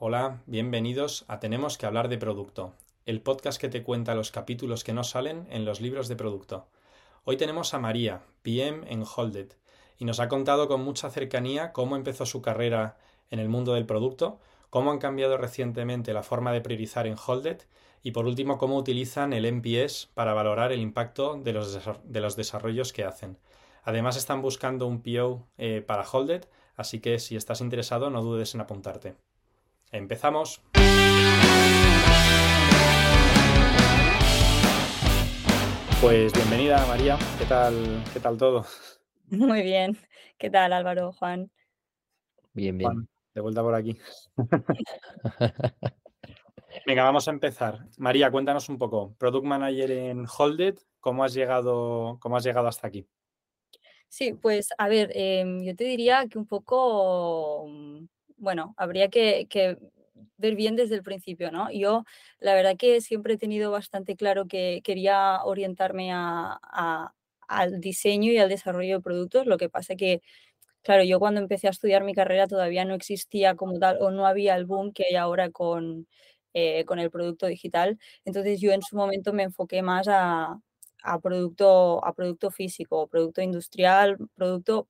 [0.00, 2.72] Hola, bienvenidos a Tenemos que hablar de producto,
[3.04, 6.68] el podcast que te cuenta los capítulos que no salen en los libros de producto.
[7.24, 9.54] Hoy tenemos a María, PM en Holded,
[9.98, 12.96] y nos ha contado con mucha cercanía cómo empezó su carrera
[13.32, 14.38] en el mundo del producto,
[14.70, 17.62] cómo han cambiado recientemente la forma de priorizar en Holded
[18.00, 22.36] y por último cómo utilizan el MPS para valorar el impacto de los, de los
[22.36, 23.36] desarrollos que hacen.
[23.82, 26.44] Además están buscando un PO eh, para Holded,
[26.76, 29.16] así que si estás interesado no dudes en apuntarte.
[29.90, 30.60] Empezamos.
[36.00, 38.66] Pues bienvenida María, ¿qué tal, qué tal todo?
[39.30, 39.98] Muy bien,
[40.36, 41.50] ¿qué tal Álvaro, Juan?
[42.52, 42.90] Bien, bien.
[42.90, 43.98] Juan, de vuelta por aquí.
[46.86, 47.86] Venga, vamos a empezar.
[47.96, 49.14] María, cuéntanos un poco.
[49.18, 53.08] Product Manager en Holded, ¿cómo has llegado, cómo has llegado hasta aquí?
[54.08, 57.66] Sí, pues a ver, em, yo te diría que un poco
[58.38, 59.46] bueno, habría que,
[60.38, 61.70] ver bien desde el principio, ¿no?
[61.72, 62.04] Yo,
[62.40, 68.48] la verdad que siempre he tenido bastante claro que quería orientarme al diseño y al
[68.48, 70.22] desarrollo de productos, lo que pasa que,
[70.82, 74.26] claro, yo cuando empecé a estudiar mi carrera todavía no existía como tal o no
[74.26, 76.06] había el boom que hay ahora con,
[76.54, 80.60] eh, con el producto digital, entonces yo en su momento me enfoqué más a,
[81.02, 84.88] a producto, a producto físico, producto industrial, producto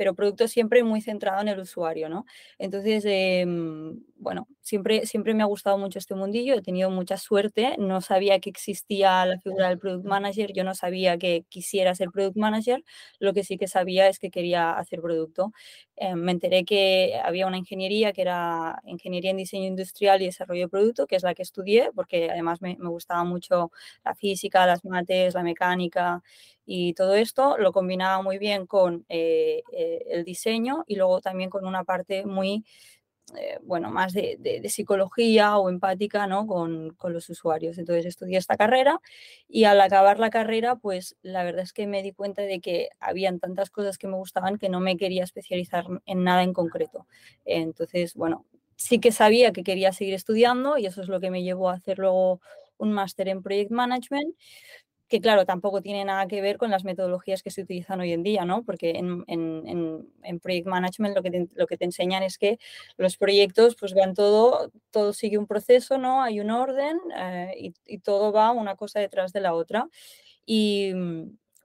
[0.00, 2.24] pero producto siempre muy centrado en el usuario, ¿no?
[2.58, 7.74] Entonces, em, bueno, siempre, siempre me ha gustado mucho este mundillo, he tenido mucha suerte,
[7.78, 12.10] no sabía que existía la figura del Product Manager, yo no sabía que quisiera ser
[12.10, 12.84] Product Manager,
[13.18, 15.52] lo que sí que sabía es que quería hacer producto.
[15.96, 20.62] Eh, me enteré que había una ingeniería que era Ingeniería en Diseño Industrial y Desarrollo
[20.62, 23.70] de Producto, que es la que estudié, porque además me, me gustaba mucho
[24.04, 26.22] la física, las mates, la mecánica
[26.66, 31.50] y todo esto lo combinaba muy bien con eh, eh, el diseño y luego también
[31.50, 32.64] con una parte muy
[33.36, 36.46] eh, bueno, más de, psicología o empática ¿no?
[36.46, 37.78] con, los usuarios.
[37.78, 39.00] Entonces estudié esta carrera
[39.48, 42.88] y al acabar la carrera, pues la verdad es que me di cuenta de que
[43.00, 47.06] habían tantas cosas que me gustaban que no me quería especializar en nada en concreto.
[47.44, 48.46] Entonces, bueno,
[48.76, 51.74] sí que sabía que quería seguir estudiando y eso es lo que me llevó a
[51.74, 52.40] hacer luego
[52.78, 54.34] un máster en Project Management,
[55.10, 58.22] que claro, tampoco tiene nada que ver con las metodologías que se utilizan hoy en
[58.22, 58.62] día, ¿no?
[58.62, 62.58] Porque en, en, Project Management lo que, te, lo que te enseñan es que
[62.96, 66.22] los proyectos pues van todo, todo sigue un proceso, ¿no?
[66.22, 69.88] Hay un orden eh, y, y, todo va una cosa detrás de la otra.
[70.46, 70.94] Y,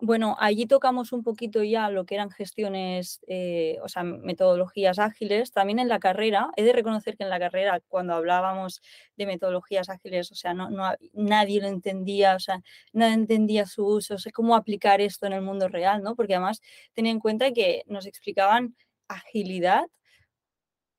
[0.06, 5.52] bueno, allí tocamos un poquito ya lo que eran gestiones, eh, o sea, metodologías ágiles.
[5.52, 8.82] También en la carrera, he de reconocer que en la carrera, cuando hablábamos
[9.18, 10.70] de metodologías ágiles, o sea, no,
[11.14, 12.62] nadie lo entendía, o sea,
[12.94, 16.16] nadie entendía su uso, o sea, cómo aplicar esto en el mundo real, ¿no?
[16.16, 16.62] Porque además
[16.94, 18.76] tenía en cuenta que nos explicaban
[19.08, 19.86] agilidad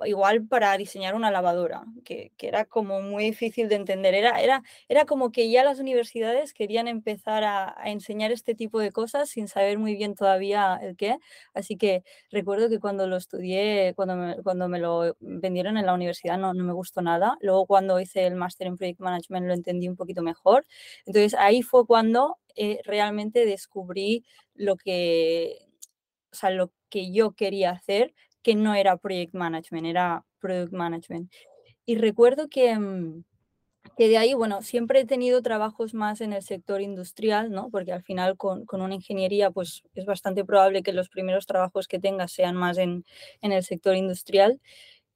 [0.05, 4.15] igual para diseñar una lavadora, que, era como muy difícil de entender.
[4.15, 8.93] Era, era, era como que ya las universidades querían empezar a, enseñar este tipo de
[8.93, 11.19] cosas sin saber muy bien todavía el qué.
[11.55, 15.95] Así que recuerdo que cuando lo estudié, cuando me, cuando me lo vendieron en la
[15.95, 17.37] universidad, no, no me gustó nada.
[17.41, 20.67] Luego cuando hice el máster en Project Management lo entendí un poquito mejor.
[21.07, 24.25] Entonces ahí fue cuando eh, realmente descubrí
[24.55, 25.59] lo que,
[26.33, 28.15] o sea, lo que yo quería hacer
[28.47, 31.33] que no era project management, era product management.
[31.85, 33.25] Y recuerdo que, mm,
[33.99, 37.71] que de ahí, bueno, siempre he tenido trabajos más en el sector industrial, ¿no?
[37.71, 41.89] Porque al final con, con una ingeniería, pues es bastante probable que los primeros trabajos
[41.89, 43.05] que tengas sean más en,
[43.41, 44.61] en el sector industrial.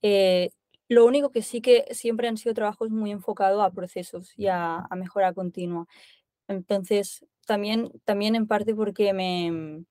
[0.02, 0.50] Eh,
[0.88, 4.78] lo único que sí que siempre han sido trabajos muy enfocados a procesos y a,
[4.90, 5.86] a mejora continua.
[6.48, 9.84] Entonces, también, también en parte porque me,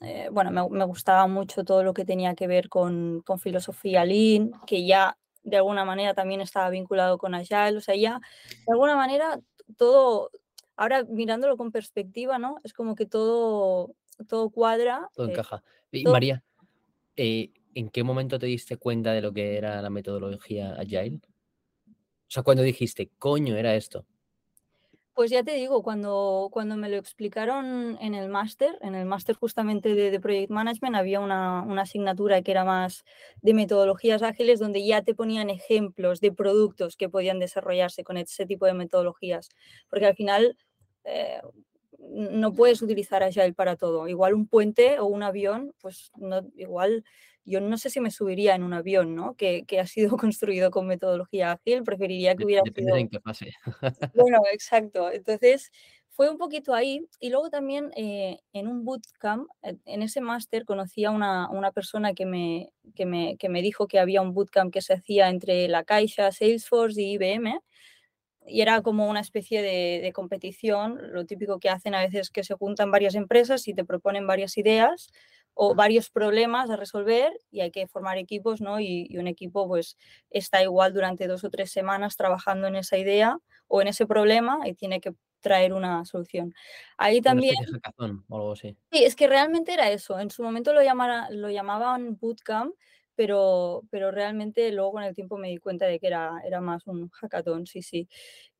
[0.00, 4.86] eh, bueno, me, gustaba mucho todo lo que tenía que ver con, filosofía Lean, que
[4.86, 8.20] ya de alguna manera también estaba vinculado con Agile, o sea, ya
[8.66, 9.40] de alguna manera
[9.76, 10.30] todo,
[10.76, 12.58] ahora mirándolo con perspectiva, ¿no?
[12.64, 13.94] Es como que todo,
[14.28, 15.08] todo cuadra.
[15.14, 15.62] Todo eh, encaja.
[15.90, 16.44] Y María,
[17.16, 21.20] eh, ¿en qué momento te diste cuenta de lo que era la metodología Agile?
[21.86, 24.04] O sea, cuando dijiste, coño, era esto.
[25.18, 29.34] Pues ya te digo, cuando, cuando me lo explicaron en el máster, en el máster
[29.34, 33.04] justamente de, Project Management, había una, asignatura que era más
[33.42, 38.46] de metodologías ágiles, donde ya te ponían ejemplos de productos que podían desarrollarse con ese
[38.46, 39.48] tipo de metodologías.
[39.90, 40.56] Porque al final
[41.02, 41.40] eh,
[41.98, 44.06] no puedes utilizar Agile para todo.
[44.06, 47.02] Igual un puente o un avión, pues no, igual
[47.48, 49.34] yo no sé si me subiría en un avión, ¿no?
[49.34, 52.98] Que, ha sido construido con metodología ágil, preferiría que hubiera Depende sido...
[52.98, 53.52] en qué fase.
[54.14, 55.10] bueno, exacto.
[55.10, 55.70] Entonces,
[56.10, 57.06] fue un poquito ahí.
[57.20, 62.12] Y luego también eh, en un bootcamp, en ese máster, conocí a una, una persona
[62.12, 65.68] que me, que, me, que me dijo que había un bootcamp que se hacía entre
[65.68, 67.60] la Caixa, Salesforce y IBM
[68.50, 72.42] y era como una especie de, de, competición, lo típico que hacen a veces que
[72.42, 75.10] se juntan varias empresas y te proponen varias ideas
[75.60, 78.78] o varios problemas a resolver y hay que formar equipos, ¿no?
[78.78, 79.96] Y, y, un equipo pues
[80.30, 84.60] está igual durante dos o tres semanas trabajando en esa idea o en ese problema
[84.68, 86.54] y tiene que traer una solución.
[86.96, 87.56] Ahí también...
[88.28, 88.76] o algo así.
[88.92, 90.20] Sí, es que realmente era eso.
[90.20, 92.72] En su momento lo, llamara, lo llamaban bootcamp
[93.18, 96.86] pero, pero realmente luego con el tiempo me di cuenta de que era, era más
[96.86, 98.08] un hackathon, sí, sí.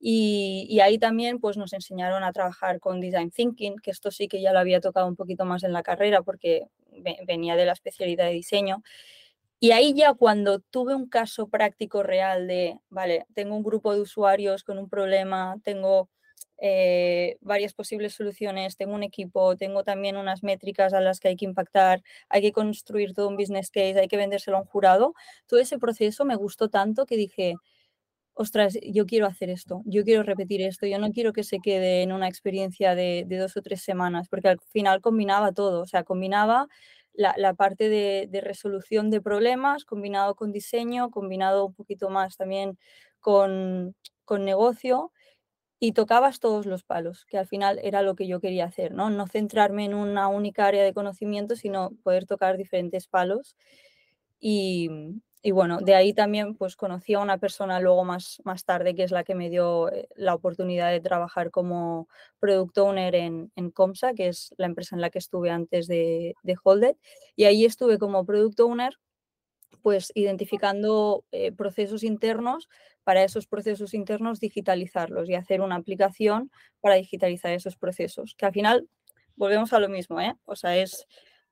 [0.01, 4.27] Y, y, ahí también pues nos enseñaron a trabajar con Design Thinking, que esto sí
[4.27, 6.67] que ya lo había tocado un poquito más en la carrera porque
[7.27, 8.83] venía de la especialidad de diseño.
[9.61, 14.01] Y ahí ya cuando tuve un caso práctico real de, vale, tengo un grupo de
[14.01, 16.09] usuarios con un problema, tengo
[16.61, 21.37] eh, varias posibles soluciones, tengo un equipo, tengo también unas métricas a las que hay
[21.37, 25.15] que impactar, hay que construir todo un business case, hay que vendérselo a un jurado.
[25.47, 27.55] Todo ese proceso me gustó tanto que dije,
[28.39, 32.03] ostras, yo quiero hacer esto, yo quiero repetir esto, yo no quiero que se quede
[32.03, 36.05] en una experiencia de, dos o tres semanas, porque al final combinaba todo, o sea,
[36.05, 36.69] combinaba
[37.13, 42.37] la, la parte de, de, resolución de problemas, combinado con diseño, combinado un poquito más
[42.37, 42.79] también
[43.19, 45.11] con, con negocio
[45.81, 49.11] y tocabas todos los palos, que al final era lo que yo quería hacer, ¿no?
[49.11, 53.57] No centrarme en una única área de conocimiento, sino poder tocar diferentes palos.
[54.39, 54.91] Y,
[55.43, 59.05] y bueno, de ahí también pues conocí a una persona luego más, más tarde, que
[59.05, 62.09] es la que me dio eh, la oportunidad de trabajar como
[62.41, 66.35] Product Owner en, en Comsa, que es la empresa en la que estuve antes de,
[66.43, 66.97] de Holded.
[67.37, 68.99] Y ahí estuve como Product Owner
[69.83, 72.69] pues identificando eh, procesos internos,
[73.05, 76.51] para esos procesos internos digitalizarlos y hacer una aplicación
[76.83, 78.87] para digitalizar esos procesos, que al final
[79.35, 80.35] volvemos a lo mismo, ¿eh?
[80.45, 81.07] o sea, es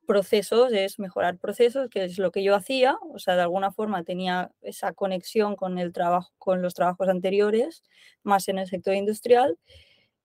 [0.07, 4.05] procesos, es mejorar procesos, que es lo que yo hacía, o sea, de alguna forma
[4.05, 7.83] tenía esa conexión con el trabajo, con los trabajos anteriores,
[8.23, 9.59] más en el sector industrial,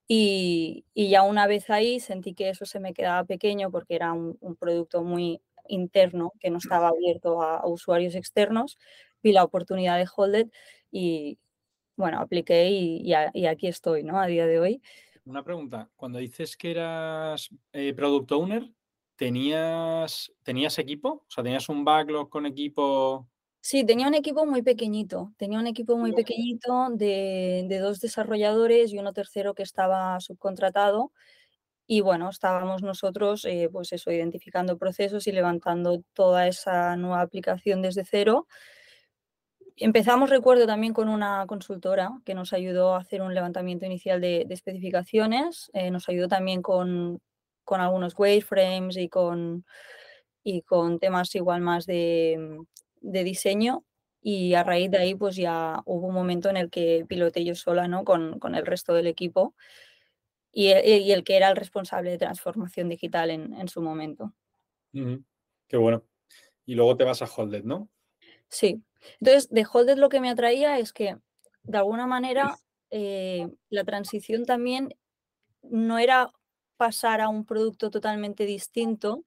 [0.08, 4.12] y, y ya una vez ahí sentí que eso se me quedaba pequeño porque era
[4.14, 8.78] un, producto muy interno que no estaba abierto a, usuarios externos,
[9.24, 10.48] vi la oportunidad de Holded
[10.92, 11.40] y,
[11.96, 14.20] bueno, apliqué y, y, y, aquí estoy, ¿no?
[14.20, 14.82] A día de hoy.
[15.24, 18.70] Una pregunta, cuando dices que eras eh, Product Owner,
[19.22, 21.10] ¿tenías, ¿tenías equipo?
[21.10, 23.30] O sea, ¿tenías un backlog con equipo?
[23.64, 28.92] Sí, tenía un equipo muy pequeñito, tenía un equipo muy pequeñito de, de dos desarrolladores
[28.92, 31.12] y uno tercero que estaba subcontratado
[31.88, 37.82] y bueno, estábamos nosotros, eh, pues eso, identificando procesos y levantando toda esa nueva aplicación
[37.84, 38.48] desde cero.
[39.78, 44.46] Empezamos, recuerdo, también con una consultora que nos ayudó a hacer un levantamiento inicial de,
[44.48, 47.22] de especificaciones, eh, nos ayudó también con,
[47.64, 49.66] con algunos wireframes y con,
[50.44, 52.60] y con temas igual más de,
[53.02, 53.84] de diseño
[54.22, 57.56] y a raíz de ahí pues ya hubo un momento en el que piloté yo
[57.56, 58.04] sola ¿no?
[58.04, 59.56] con, con el resto del equipo
[60.52, 64.34] y, y, el que era el responsable de transformación digital en, en su momento.
[64.92, 66.04] Qué bueno.
[66.66, 67.90] Y luego te vas a Holded, ¿no?
[68.50, 68.84] Sí.
[69.20, 71.18] Entonces, de Holded lo que me atraía es que,
[71.64, 72.58] de alguna manera,
[72.90, 74.94] eh, la transición también
[75.64, 76.32] no era
[76.82, 79.24] pasar a un producto totalmente distinto,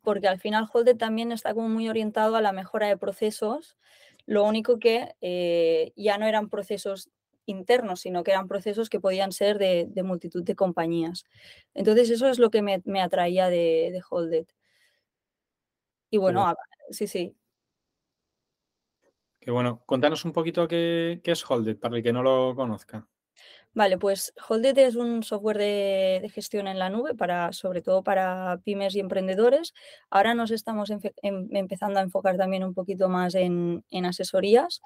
[0.00, 3.76] porque al final Holded también está como muy orientado a la mejora de procesos.
[4.24, 7.10] Lo único que eh, ya no eran procesos
[7.44, 11.26] internos, sino que eran procesos que podían ser de, de multitud de compañías.
[11.74, 14.46] Entonces eso es lo que me, me atraía de, de Holded.
[16.08, 16.56] Y bueno, bueno,
[16.92, 17.36] sí, sí.
[19.38, 19.82] Qué bueno.
[19.84, 23.06] Contanos un poquito qué, qué es Holded, para el que no lo conozca.
[23.72, 28.60] Vale, pues Holded es un software de, gestión en la nube, para, sobre todo para
[28.64, 29.74] pymes y emprendedores.
[30.10, 34.82] Ahora nos estamos em, empezando a enfocar también un poquito más en, en asesorías.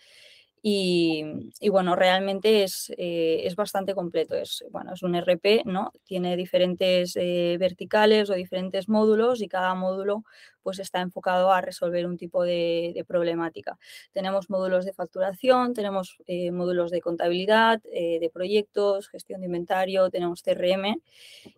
[0.66, 1.22] Y,
[1.68, 4.34] bueno, realmente es, eh, es, bastante completo.
[4.34, 5.92] Es, bueno, es un RP, ¿no?
[6.04, 10.24] Tiene diferentes eh, verticales o diferentes módulos y cada módulo
[10.62, 13.78] pues está enfocado a resolver un tipo de, problemática.
[14.12, 20.42] Tenemos módulos de facturación, tenemos eh, módulos de contabilidad, de proyectos, gestión de inventario, tenemos
[20.42, 20.96] CRM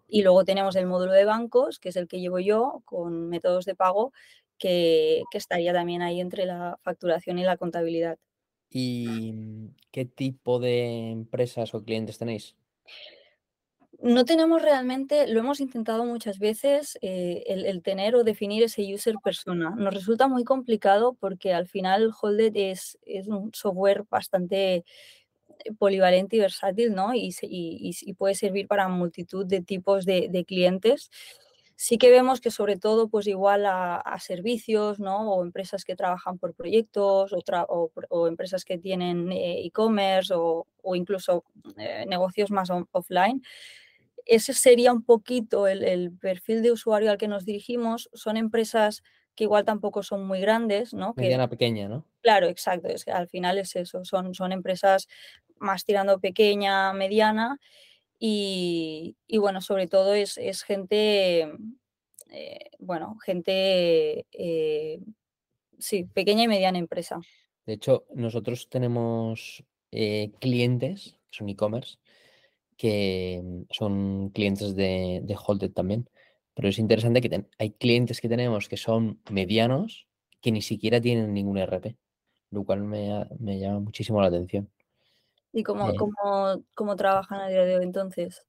[0.08, 3.66] y luego tenemos el módulo de bancos, que es el que llevo yo con métodos
[3.66, 4.12] de pago,
[4.58, 8.18] que, que estaría también ahí entre la facturación y la contabilidad.
[8.70, 12.56] ¿Y mm, qué tipo de empresas o clientes tenéis?
[13.98, 18.92] No tenemos realmente, lo hemos intentado muchas veces, eh, el, el, tener o definir ese
[18.92, 19.70] user persona.
[19.70, 24.84] Nos resulta muy complicado porque al final Holded es, es un software bastante
[25.78, 27.14] polivalente y versátil, ¿no?
[27.14, 27.34] Y,
[28.18, 31.10] puede servir para multitud de tipos de, clientes.
[31.78, 35.30] Sí que vemos que sobre todo, pues igual a, servicios, ¿no?
[35.30, 37.34] O empresas que trabajan por proyectos
[37.68, 41.44] o, empresas que tienen eh, e-commerce o, incluso
[41.76, 43.42] eh, negocios más offline.
[44.24, 48.08] Ese sería un poquito el, perfil de usuario al que nos dirigimos.
[48.14, 49.02] Son empresas
[49.34, 51.12] que igual tampoco son muy grandes, ¿no?
[51.14, 52.06] Mediana pequeña, ¿no?
[52.22, 52.88] Claro, exacto.
[52.88, 54.02] Es que al final es eso.
[54.06, 55.08] Son, son empresas
[55.58, 57.60] más tirando pequeña, mediana.
[58.18, 61.52] Y, bueno, sobre todo es, gente,
[62.30, 65.00] eh, bueno, gente, eh,
[65.78, 67.20] sí, pequeña y mediana empresa.
[67.66, 71.98] De hecho, nosotros tenemos eh, clientes, que son e-commerce,
[72.76, 76.08] que mm, son clientes de, de Holded también.
[76.56, 80.06] Pero es interesante que hay clientes que tenemos que son medianos
[80.40, 81.96] que ni siquiera tienen ningún RP,
[82.50, 83.26] lo cual me,
[83.58, 84.70] llama muchísimo la atención.
[85.56, 85.90] ¿Y cómo,
[86.74, 88.46] cómo, trabajan a día de hoy entonces?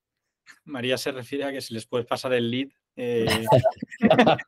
[0.65, 2.67] María se refiere a que si les puedes pasar el lead.
[2.97, 3.25] Eh,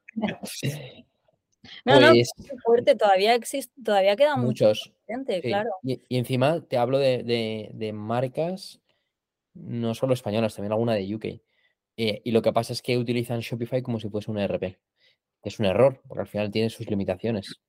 [1.86, 4.92] no, no, es pues fuerte, todavía existe, todavía quedan muchos.
[5.08, 5.70] Gente, claro.
[5.84, 8.82] Y, encima te hablo de, marcas
[9.54, 11.26] no solo españolas, también alguna de UK.
[11.96, 14.78] Eh, y lo que pasa es que utilizan Shopify como si fuese un ERP.
[15.44, 17.62] Es un error, porque al final tiene sus limitaciones.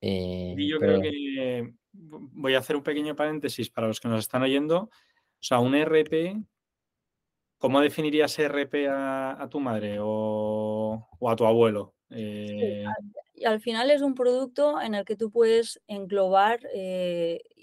[0.00, 4.20] Eh, y yo creo que voy a hacer un pequeño paréntesis para los que nos
[4.20, 4.82] están oyendo.
[4.84, 6.36] O sea, un ERP,
[7.58, 11.94] ¿cómo definirías ERP a, tu madre o, a tu abuelo?
[12.10, 12.84] Eh,
[13.44, 16.60] al, final es un producto en el que tú puedes englobar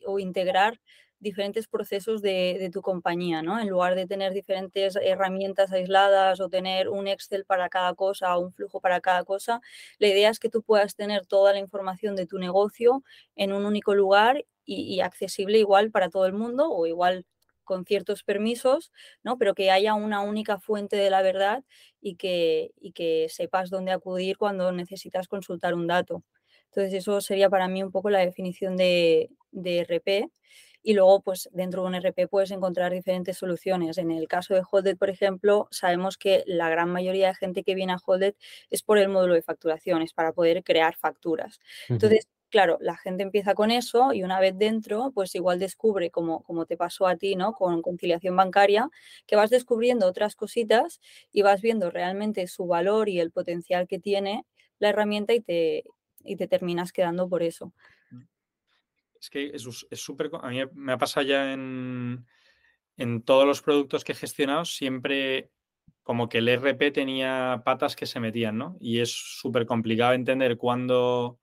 [0.06, 0.79] o integrar
[1.19, 3.59] diferentes procesos de, tu compañía, ¿no?
[3.59, 8.41] En lugar de tener diferentes herramientas aisladas o tener un Excel para cada cosa o
[8.41, 9.62] un flujo para cada cosa,
[10.00, 13.03] la idea es que tú puedas tener toda la información de tu negocio
[13.36, 17.25] en un único lugar y, accesible igual para todo el mundo o igual
[17.63, 18.91] con ciertos permisos,
[19.24, 19.38] ¿no?
[19.38, 21.63] Pero que haya una única fuente de la verdad
[22.01, 26.24] y que, y que sepas dónde acudir cuando necesitas consultar un dato.
[26.65, 30.31] Entonces, eso sería para mí un poco la definición de, de RP.
[30.88, 33.98] Y luego, pues dentro de un RP puedes encontrar diferentes soluciones.
[33.98, 37.75] En el caso de Holded, por ejemplo, sabemos que la gran mayoría de gente que
[37.75, 38.36] viene a Holded
[38.70, 41.60] es por el módulo de facturación, es para poder crear facturas.
[41.98, 46.41] Entonces, claro, la gente empieza con eso y una vez dentro, pues igual descubre, como,
[46.44, 47.51] como te pasó a ti, ¿no?
[47.53, 48.89] Con conciliación bancaria,
[49.25, 51.01] que vas descubriendo otras cositas
[51.34, 54.46] y vas viendo realmente su valor y el potencial que tiene
[54.79, 55.84] la herramienta y te,
[56.24, 57.74] y te terminas quedando por eso.
[59.19, 60.29] Es que es súper.
[60.41, 62.25] a mí me ha pasado ya en,
[63.25, 65.51] todos los productos que he gestionado, siempre
[66.03, 68.77] como que el RP tenía patas que se metían, ¿no?
[68.79, 71.39] Y es súper complicado entender cuándo,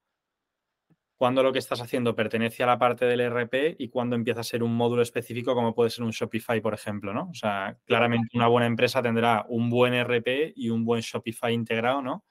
[1.16, 4.44] cuándo lo que estás haciendo pertenece a la parte del RP y cuándo empieza a
[4.44, 7.28] ser un módulo específico como puede ser un Shopify, por ejemplo, ¿no?
[7.30, 12.02] O sea, claramente una buena empresa tendrá un buen RP y un buen Shopify integrado,
[12.02, 12.24] ¿no?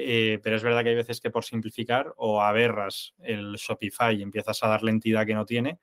[0.00, 4.22] Eh, pero es verdad que hay veces que por simplificar o aberras el Shopify y
[4.22, 5.80] empiezas a darle entidad que no tiene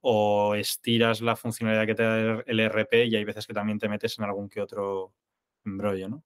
[0.00, 3.88] o estiras la funcionalidad que te da el RP y hay veces que también te
[3.88, 5.14] metes en algún que otro
[5.64, 6.24] embrollo, ¿no?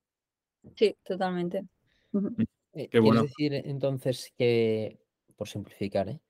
[0.74, 1.64] Sí, totalmente.
[2.12, 2.42] Mm,
[2.72, 3.24] eh, Qué bueno.
[3.24, 4.98] decir entonces que,
[5.36, 6.20] por simplificar, ¿eh?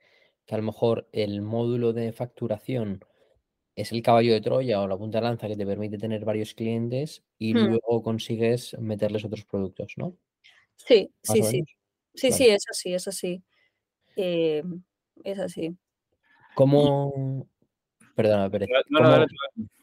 [0.47, 3.05] que a lo mejor el módulo de facturación
[3.77, 6.55] es el caballo de Troya o la punta de lanza que te permite tener varios
[6.55, 7.69] clientes y hmm.
[7.69, 10.17] luego consigues meterles otros productos, ¿no?
[10.87, 11.65] Sí, sí, sí.
[12.15, 13.43] Sí, sí, es así, es así.
[14.17, 14.83] Em,
[15.23, 15.77] es así.
[16.55, 17.47] ¿Cómo?
[18.17, 18.69] Perdona, Pérez.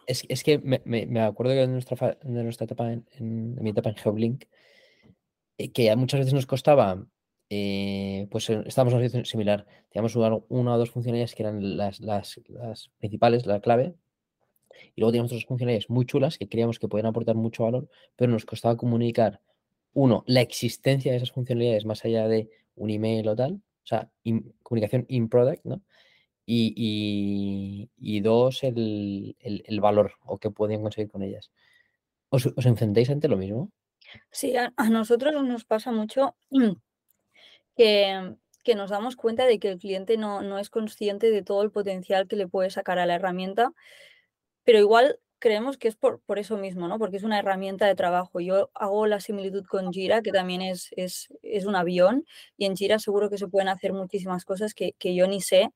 [0.07, 4.43] Es, que me, acuerdo que en nuestra, de nuestra etapa, en, mi etapa en GeoLink,
[5.57, 7.07] eh, que muchas veces nos costaba,
[7.49, 9.65] eh, pues eh, estábamos en una situación similar.
[9.89, 13.95] Teníamos una, o dos funcionalidades que eran las, las, las, principales, la clave,
[14.95, 17.87] y luego teníamos otras funcionalidades muy chulas que creíamos que podían aportar mucho valor,
[18.17, 19.41] pero nos costaba comunicar
[19.95, 24.11] uno, la existencia de esas funcionalidades más allá de un email o tal, o sea,
[24.61, 25.81] comunicación in product, ¿no?
[26.45, 31.51] Y, dos, el, valor o qué pueden conseguir con ellas.
[32.29, 33.71] ¿Os, os enfrentáis ante lo mismo?
[34.31, 36.35] Sí, a, nosotros nos pasa mucho
[37.77, 41.63] que, que, nos damos cuenta de que el cliente no, no es consciente de todo
[41.63, 43.71] el potencial que le puede sacar a la herramienta,
[44.65, 46.97] pero igual creemos que es por, por, eso mismo, ¿no?
[46.97, 48.39] Porque es una herramienta de trabajo.
[48.39, 52.25] Yo hago la similitud con Jira, que también es, es, es un avión,
[52.57, 55.69] y en Jira seguro que se pueden hacer muchísimas cosas que, que, yo ni sé,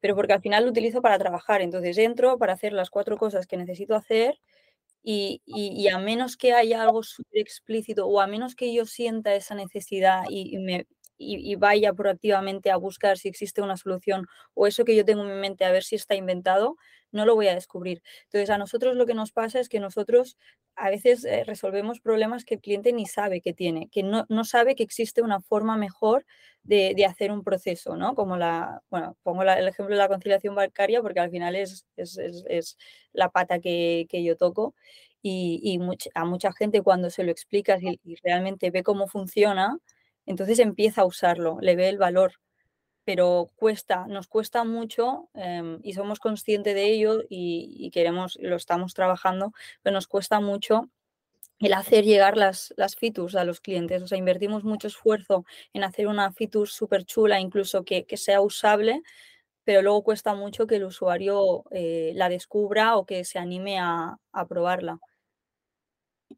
[0.00, 1.60] pero porque al final lo utilizo para trabajar.
[1.60, 4.40] Entonces entro para hacer las cuatro cosas que necesito hacer
[5.02, 9.34] y, y, a menos que haya algo súper explícito o a menos que yo sienta
[9.34, 10.86] esa necesidad y, me,
[11.18, 15.28] y, vaya proactivamente a buscar si existe una solución o eso que yo tengo en
[15.28, 16.76] mi mente a ver si está inventado,
[17.12, 18.02] no lo voy a descubrir.
[18.24, 20.38] Entonces, a nosotros lo que nos pasa es que nosotros
[20.74, 24.74] a veces eh, resolvemos problemas que el cliente ni sabe que tiene, que no, sabe
[24.74, 26.24] que existe una forma mejor
[26.62, 28.14] de, hacer un proceso, ¿no?
[28.14, 32.78] Como la, bueno, pongo el ejemplo de la conciliación bancaria porque al final es, es,
[33.12, 34.74] la pata que, yo toco
[35.22, 35.78] y,
[36.14, 39.78] a mucha gente cuando se lo explicas y realmente ve cómo funciona,
[40.26, 42.34] entonces empieza a usarlo, le ve el valor,
[43.04, 48.94] pero cuesta, nos cuesta mucho em, y somos conscientes de ello y, queremos, lo estamos
[48.94, 49.52] trabajando,
[49.82, 50.88] pero nos cuesta mucho
[51.60, 54.02] el hacer llegar las, las features a los clientes.
[54.02, 59.02] O sea, invertimos mucho esfuerzo en hacer una feature súper chula, incluso que, sea usable,
[59.64, 64.18] pero luego cuesta mucho que el usuario eh, la descubra o que se anime a
[64.48, 64.98] probarla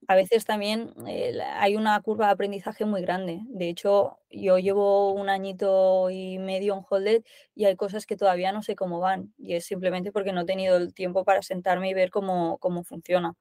[0.08, 3.40] a veces también eh, hay una curva de aprendizaje muy grande.
[3.46, 7.24] De hecho, yo llevo un añito y medio en Holded
[7.54, 9.34] y hay cosas que todavía no sé cómo van.
[9.38, 12.84] Y es simplemente porque no he tenido el tiempo para sentarme y ver cómo, cómo
[12.84, 13.34] funciona.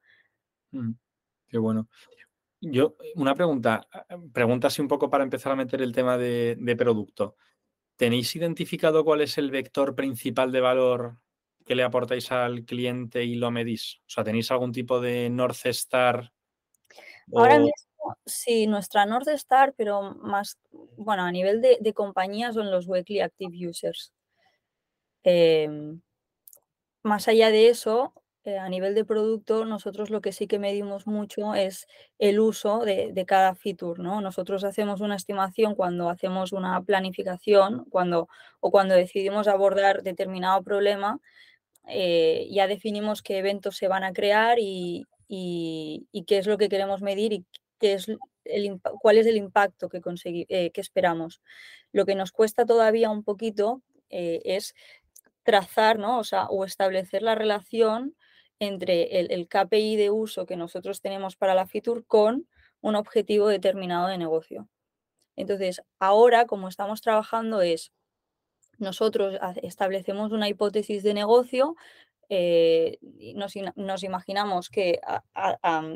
[0.72, 0.92] Mm,
[1.48, 1.88] qué bueno.
[2.60, 3.86] Yo, una pregunta,
[4.32, 7.36] pregunta así un poco para empezar a meter el tema de, de producto.
[7.96, 11.18] ¿Tenéis identificado cuál es el vector principal de valor
[11.64, 14.00] que le aportáis al cliente y lo medís?
[14.00, 16.33] O sea, ¿tenéis algún tipo de North Star
[17.32, 20.58] Ahora mismo, sí, nuestra North Star, pero más,
[20.96, 24.12] bueno, a nivel de, de compañías son los Weekly Active Users.
[25.24, 26.02] Em,
[27.02, 28.12] más allá de eso,
[28.44, 31.86] eh, a nivel de producto, nosotros lo que sí que medimos mucho es
[32.18, 34.20] el uso de, cada feature, ¿no?
[34.20, 38.28] Nosotros hacemos una estimación cuando hacemos una planificación cuando,
[38.60, 41.20] o cuando decidimos abordar determinado problema,
[41.88, 46.68] eh, ya definimos qué eventos se van a crear y, y, qué es lo que
[46.68, 47.44] queremos medir y
[47.78, 48.08] qué es
[48.44, 51.42] el, cuál es el impacto que, eh, que esperamos.
[51.92, 54.74] Lo que nos cuesta todavía un poquito eh, es
[55.42, 56.18] trazar ¿no?
[56.18, 58.16] o, sea, o establecer la relación
[58.58, 62.46] entre el, el, KPI de uso que nosotros tenemos para la Fitur con
[62.80, 64.68] un objetivo determinado de negocio.
[65.36, 67.92] Entonces, ahora como estamos trabajando es,
[68.78, 71.76] nosotros establecemos una hipótesis de negocio,
[72.28, 72.98] eh,
[73.34, 75.00] nos, imaginamos que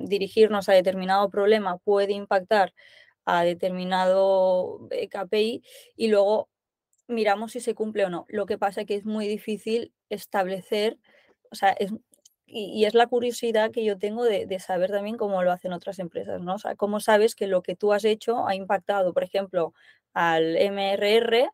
[0.02, 2.72] dirigirnos a determinado problema puede impactar
[3.24, 5.62] a determinado eh, KPI
[5.96, 6.48] y luego
[7.08, 8.24] miramos si se cumple o no.
[8.28, 10.98] Lo que pasa es que es muy difícil establecer,
[11.50, 11.76] o sea,
[12.46, 15.98] y, es la curiosidad que yo tengo de, de, saber también cómo lo hacen otras
[15.98, 16.54] empresas, ¿no?
[16.54, 19.74] O sea, cómo sabes que lo que tú has hecho ha impactado, por ejemplo,
[20.14, 21.50] al MRR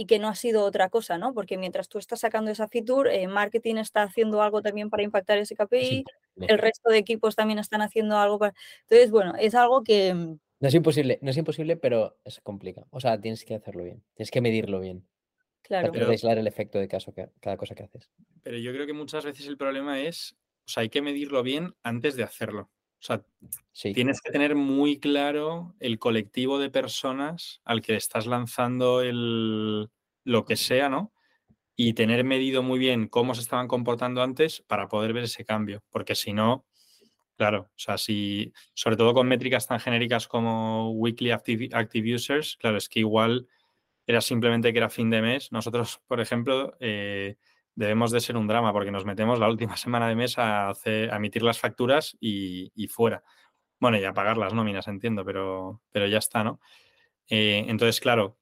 [0.00, 1.34] y que no ha sido otra cosa, ¿no?
[1.34, 5.36] Porque mientras tú estás sacando esa feature, eh, marketing está haciendo algo también para impactar
[5.36, 6.04] ese KPI,
[6.40, 8.54] el resto de equipos también están haciendo algo para...
[8.84, 10.14] Entonces, bueno, es algo que...
[10.14, 12.86] Mm, no es imposible, no es imposible, pero es complicado.
[12.88, 15.06] O sea, tienes que hacerlo bien, tienes que medirlo bien.
[15.60, 15.92] Claro.
[15.92, 18.08] Para aislar el efecto de caso que, cada cosa que haces.
[18.42, 20.34] Pero yo creo que muchas veces el problema es,
[20.64, 22.70] o sea, hay que medirlo bien antes de hacerlo.
[23.00, 23.22] O sea,
[23.94, 29.88] tienes que tener muy claro el colectivo de personas al que estás lanzando el,
[30.24, 31.10] lo que sea, ¿no?
[31.76, 35.82] Y tener medido muy bien cómo se estaban comportando antes para poder ver ese cambio.
[35.88, 36.66] Porque si no,
[37.38, 42.58] claro, o sea, si, sobre todo con métricas tan genéricas como Weekly Active, active Users,
[42.58, 43.48] claro, es que igual
[44.06, 45.52] era simplemente que era fin de mes.
[45.52, 47.36] Nosotros, por ejemplo, eh,
[47.74, 51.12] debemos de ser un drama porque nos metemos la última semana de mes a, hacer,
[51.12, 53.22] a emitir las facturas y, fuera.
[53.78, 56.60] Bueno, y a pagar las nóminas, entiendo, pero, pero ya está, ¿no?
[57.28, 58.36] Eh, entonces, claro,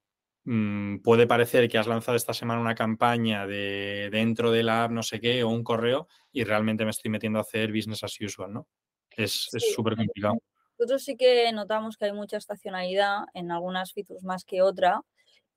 [0.45, 4.91] mm, puede parecer que has lanzado esta semana una campaña de dentro de la app
[4.91, 8.21] no sé qué o un correo y realmente me estoy metiendo a hacer business as
[8.21, 8.67] usual, ¿no?
[9.11, 10.38] Es súper complicado.
[10.79, 15.03] Nosotros sí que notamos que hay mucha estacionalidad en algunas features más que otra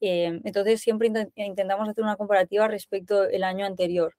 [0.01, 4.15] Em, entonces siempre intentamos hacer una comparativa respecto al año anterior.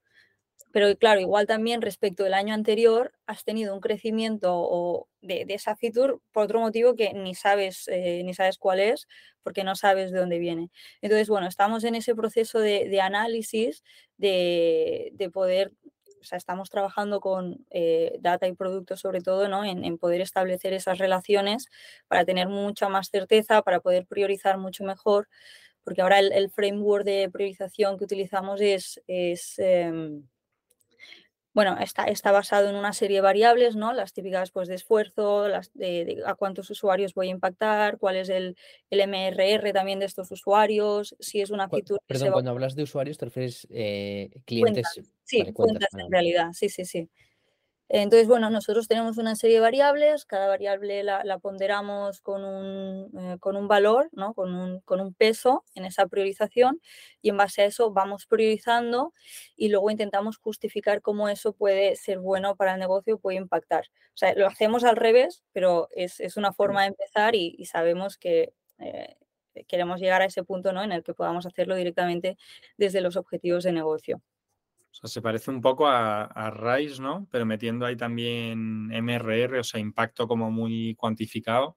[0.72, 6.14] Pero claro, igual también respecto del año anterior has tenido un crecimiento de, esa feature
[6.32, 9.06] por otro motivo que ni sabes, eh, ni sabes cuál es
[9.42, 10.70] porque no sabes de dónde viene.
[11.02, 13.82] Entonces, bueno, estamos en ese proceso de, análisis
[14.16, 15.72] de, poder,
[16.20, 19.64] o sea, estamos trabajando con eh, data y productos sobre todo, ¿no?
[19.64, 21.66] En, poder establecer esas relaciones
[22.08, 25.28] para tener mucha más certeza, para poder priorizar mucho mejor
[25.84, 29.00] porque ahora el, framework de priorización que utilizamos es,
[29.58, 30.24] em,
[31.54, 33.92] bueno, está, está, basado en una serie de variables, ¿no?
[33.92, 38.28] Las típicas pues, de esfuerzo, las de, a cuántos usuarios voy a impactar, cuál es
[38.30, 38.56] el,
[38.90, 41.98] el, MRR también de estos usuarios, si es una actitud...
[42.06, 44.86] Perdón, cuando hablas de usuarios te refieres eh, clientes.
[45.24, 47.10] Sí, cuentas, en realidad, sí, sí, sí.
[47.88, 53.38] Entonces, bueno, nosotros tenemos una serie de variables, cada variable la, ponderamos con un, eh,
[53.38, 54.32] con un valor, ¿no?
[54.32, 56.80] con, un, con un peso en esa priorización
[57.20, 59.12] y en base a eso vamos priorizando
[59.56, 63.84] y luego intentamos justificar cómo eso puede ser bueno para el negocio, puede impactar.
[64.14, 68.16] O sea, lo hacemos al revés, pero es, es una forma de empezar y, sabemos
[68.16, 69.16] que eh,
[69.68, 70.82] queremos llegar a ese punto ¿no?
[70.82, 72.36] en el que podamos hacerlo directamente
[72.76, 74.22] desde los objetivos de negocio.
[74.92, 77.26] O sea, se parece un poco a, a RISE, ¿no?
[77.30, 81.76] Pero metiendo ahí también MRR, o sea, impacto como muy cuantificado.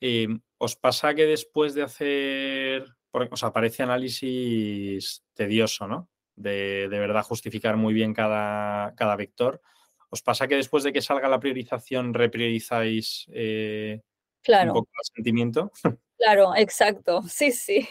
[0.00, 6.08] Eh, ¿Os pasa que después de hacer, o sea, parece análisis tedioso, ¿no?
[6.36, 9.60] De, de verdad justificar muy bien cada, cada, vector.
[10.08, 14.00] ¿Os pasa que después de que salga la priorización repriorizáis eh,
[14.42, 14.72] claro.
[14.72, 15.70] un poco el sentimiento?
[16.18, 17.22] Claro, exacto.
[17.28, 17.88] Sí, sí.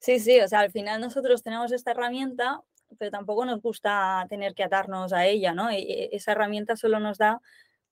[0.00, 0.40] Sí, sí.
[0.40, 2.62] O sea, al final nosotros tenemos esta herramienta
[2.98, 5.70] pero tampoco nos gusta tener que atarnos a ella, ¿no?
[5.70, 7.40] E, e, esa herramienta solo nos da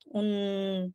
[0.07, 0.95] un,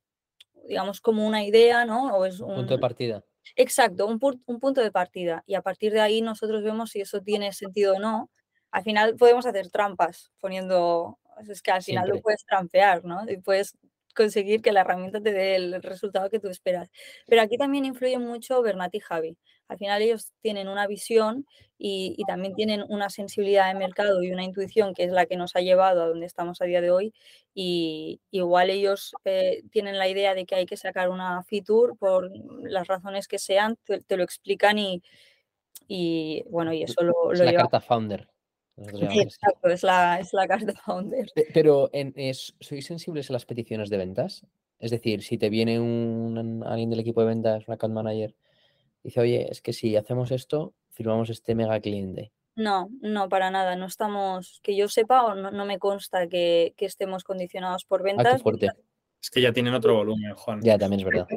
[0.67, 2.15] digamos, como una idea, ¿no?
[2.17, 3.23] O es un punto de partida.
[3.55, 5.43] Exacto, un, un, punto de partida.
[5.45, 8.29] Y a partir de ahí nosotros vemos si eso tiene sentido o no.
[8.71, 13.29] Al final podemos hacer trampas poniendo, es que al final lo puedes trampear, ¿no?
[13.29, 13.77] Y puedes
[14.15, 16.89] conseguir que la herramienta te dé el resultado que tú esperas.
[17.27, 19.37] Pero aquí también influye mucho Bernat y Javi.
[19.67, 21.45] Al final ellos tienen una visión
[21.77, 25.55] y, también tienen una sensibilidad de mercado y una intuición que es la que nos
[25.55, 27.13] ha llevado a donde estamos a día de hoy.
[27.53, 32.31] Y igual ellos eh, tienen la idea de que hay que sacar una feature por
[32.63, 35.01] las razones que sean, te, lo explican y,
[35.87, 38.27] y, bueno, y eso lo, es la carta founder.
[38.77, 41.27] Exacto, es la, es la carta founder.
[41.53, 41.89] Pero,
[42.59, 44.45] ¿sois sensibles a las peticiones de ventas?
[44.79, 48.35] Es decir, si te viene un, alguien del equipo de ventas, un account manager,
[49.05, 52.31] dice, oye, es que si hacemos esto, firmamos este mega cliente.
[52.55, 53.75] No, no, para nada.
[53.75, 58.41] No estamos, que yo sepa, o no, me consta que, estemos condicionados por ah, ventas.
[59.21, 60.61] Es que ya tienen otro volumen, Juan.
[60.61, 61.27] Ya, también es verdad.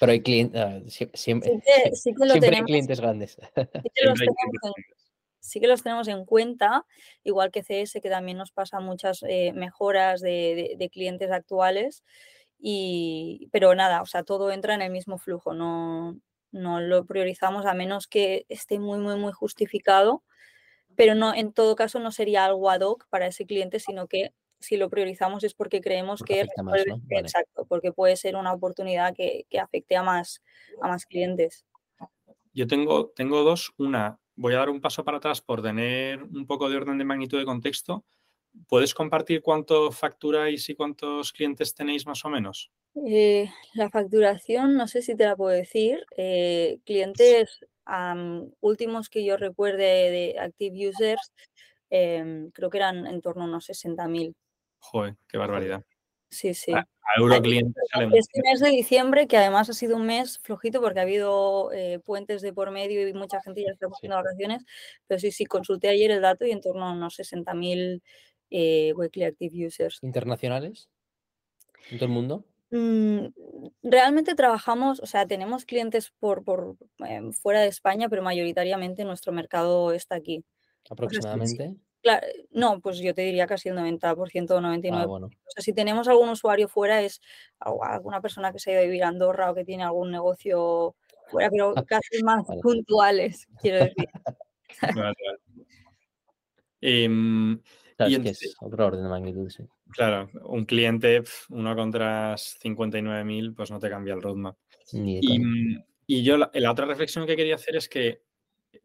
[0.00, 0.80] Pero hay clientes, ah,
[1.14, 3.38] siempre, hay clientes grandes.
[5.40, 6.84] sí que los tenemos en cuenta,
[7.24, 12.04] igual que CS, que también nos pasa muchas eh, mejoras de, clientes actuales.
[12.60, 16.20] Y, pero nada, o sea, todo entra en el mismo flujo, no,
[16.52, 20.22] no lo priorizamos a menos que esté muy, muy, muy justificado,
[20.96, 24.32] pero no, en todo caso no sería algo ad hoc para ese cliente, sino que
[24.60, 26.46] si lo priorizamos es porque creemos que
[27.10, 30.42] exacto, porque puede ser una oportunidad que, que, afecte a más,
[30.82, 31.64] a más clientes.
[32.52, 33.72] Yo tengo, tengo dos.
[33.76, 37.04] Una, voy a dar un paso para atrás por tener un poco de orden de
[37.04, 38.04] magnitud de contexto.
[38.66, 42.72] ¿Puedes compartir cuánto facturáis y cuántos clientes tenéis más o menos?
[43.06, 46.04] Eh, la facturación, no sé si te la puedo decir.
[46.16, 47.60] Eh, clientes
[48.60, 51.32] últimos que yo recuerde de Active Users,
[51.88, 54.34] em, creo que eran en torno a unos 60.000.
[54.78, 55.84] Joder, qué barbaridad.
[56.30, 56.72] Sí, sí.
[56.72, 57.82] A, Euroclientes
[58.12, 62.00] Este mes de diciembre, que además ha sido un mes flojito porque ha habido eh,
[62.04, 64.62] puentes de por medio y mucha gente ya está buscando vacaciones,
[65.06, 68.02] pero sí, sí, consulté ayer el dato y en torno a unos 60.000
[68.50, 69.98] eh, weekly active users.
[70.02, 70.90] ¿Internacionales?
[71.90, 72.44] ¿En todo el mundo?
[72.70, 73.28] Mm,
[73.82, 79.32] realmente trabajamos, o sea, tenemos clientes por, por em, fuera de España, pero mayoritariamente nuestro
[79.32, 80.44] mercado está aquí.
[80.90, 81.76] ¿Aproximadamente?
[82.52, 84.94] no, pues yo te diría casi el 90% o 99%.
[84.94, 87.20] Ah, o sea, si tenemos algún usuario fuera es
[87.58, 90.94] alguna persona que se ha ido a vivir a Andorra o que tiene algún negocio
[91.26, 94.08] fuera, pero casi más puntuales, quiero decir.
[96.80, 97.60] Em,
[98.06, 99.64] y es otro orden de magnitud, sí.
[99.90, 104.56] Claro, un cliente, uno contra 59.000, pues no te cambia el roadmap.
[104.92, 105.20] Y,
[106.06, 108.22] y, yo la, otra reflexión que quería hacer es que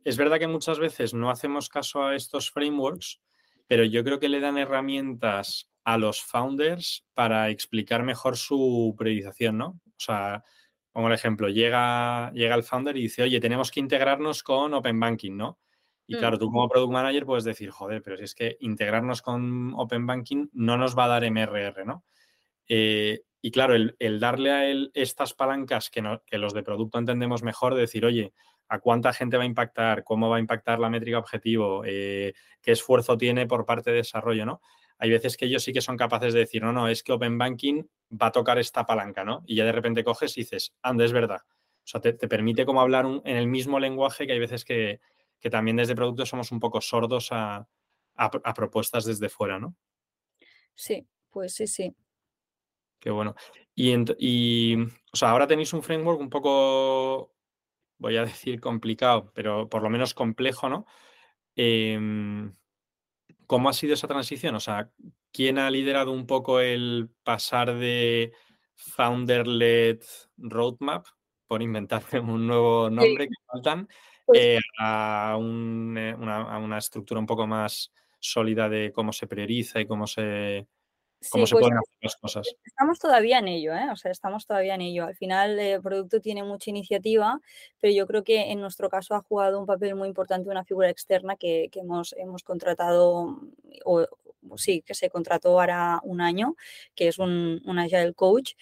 [0.03, 3.21] es verdad que muchas veces no hacemos caso a estos frameworks,
[3.67, 9.57] pero yo creo que le dan herramientas a los founders para explicar mejor su priorización,
[9.57, 9.79] ¿no?
[9.85, 10.43] O sea,
[10.91, 14.99] como el ejemplo, llega, llega el founder y dice, oye, tenemos que integrarnos con Open
[14.99, 15.59] Banking, ¿no?
[16.05, 19.73] Y claro, tú como product manager puedes decir, joder, pero si es que integrarnos con
[19.75, 22.03] Open Banking no nos va a dar MRR, ¿no?
[22.67, 27.43] Eh, y claro, el, darle a él estas palancas que, que, los de producto entendemos
[27.43, 28.33] mejor, de decir, oye,
[28.69, 30.03] ¿a cuánta gente va a impactar?
[30.03, 31.83] ¿Cómo va a impactar la métrica objetivo?
[31.85, 34.61] Eh, ¿Qué esfuerzo tiene por parte de desarrollo, no?
[34.97, 37.37] Hay veces que ellos sí que son capaces de decir, no, no, es que Open
[37.37, 39.43] Banking va a tocar esta palanca, ¿no?
[39.45, 41.41] Y ya de repente coges y dices, anda, es verdad.
[41.45, 45.01] O sea, te, permite como hablar en el mismo lenguaje que hay veces que,
[45.43, 47.67] que también desde producto somos un poco sordos a,
[48.55, 49.75] propuestas desde fuera, ¿no?
[50.73, 51.93] Sí, pues sí, sí.
[52.97, 53.35] Qué bueno.
[53.75, 57.33] Y, y, o sea, ahora tenéis un framework un poco,
[57.97, 60.85] voy a decir complicado, pero por lo menos complejo, ¿no?
[61.57, 62.55] Em,
[63.45, 64.55] ¿Cómo ha sido esa transición?
[64.55, 64.93] O sea,
[65.33, 68.31] ¿quién ha liderado un poco el pasar de
[68.75, 69.99] founder-led
[70.37, 71.05] roadmap,
[71.47, 73.89] por inventarme un nuevo nombre que faltan,
[74.33, 80.67] eh, a, una, estructura un poco más sólida de cómo se prioriza y cómo se,
[81.29, 82.55] cómo se pues pueden hacer las cosas.
[82.65, 83.89] Estamos todavía en ello, ¿eh?
[83.91, 85.05] O sea, estamos todavía en ello.
[85.05, 87.39] Al final el producto tiene mucha iniciativa,
[87.79, 90.89] pero yo creo que en nuestro caso ha jugado un papel muy importante una figura
[90.89, 93.41] externa que, hemos, hemos contratado,
[93.83, 94.07] o
[94.57, 96.55] sí, que se contrató ahora un año,
[96.95, 98.53] que es un, un Agile Coach.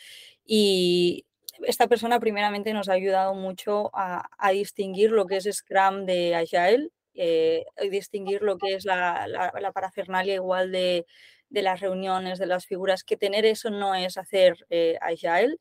[0.46, 1.26] Y
[1.66, 6.90] esta persona primeramente nos ha ayudado mucho a, distinguir lo que es Scrum de Agile,
[7.14, 11.06] eh, distinguir lo que es la, la, parafernalia igual de,
[11.50, 15.58] las reuniones, de las figuras, que tener eso no es hacer eh, Agile.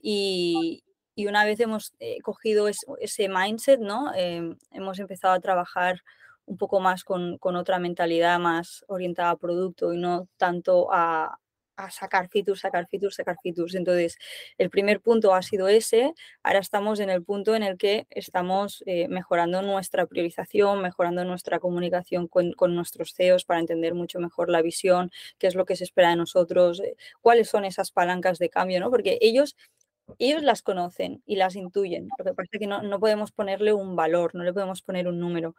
[0.00, 0.82] Y,
[1.16, 4.12] una vez hemos eh, cogido ese mindset, ¿no?
[4.14, 6.02] hemos empezado a trabajar
[6.44, 11.38] un poco más con, con, otra mentalidad más orientada a producto y no tanto a,
[11.76, 13.74] a sacar features, sacar features, sacar features.
[13.74, 14.18] Entonces,
[14.58, 16.14] el primer punto ha sido ese.
[16.42, 21.58] Ahora estamos en el punto en el que estamos eh, mejorando nuestra priorización, mejorando nuestra
[21.58, 25.76] comunicación con, con, nuestros CEOs para entender mucho mejor la visión, qué es lo que
[25.76, 28.90] se espera de nosotros, eh, cuáles son esas palancas de cambio, ¿no?
[28.90, 29.56] Porque ellos
[30.18, 32.08] ellos las conocen y las intuyen.
[32.18, 35.08] Lo que pasa es que no, no, podemos ponerle un valor, no le podemos poner
[35.08, 35.56] un número.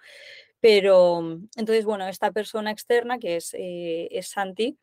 [0.59, 4.77] Pero entonces, bueno, esta persona externa, que es, eh, es Santi,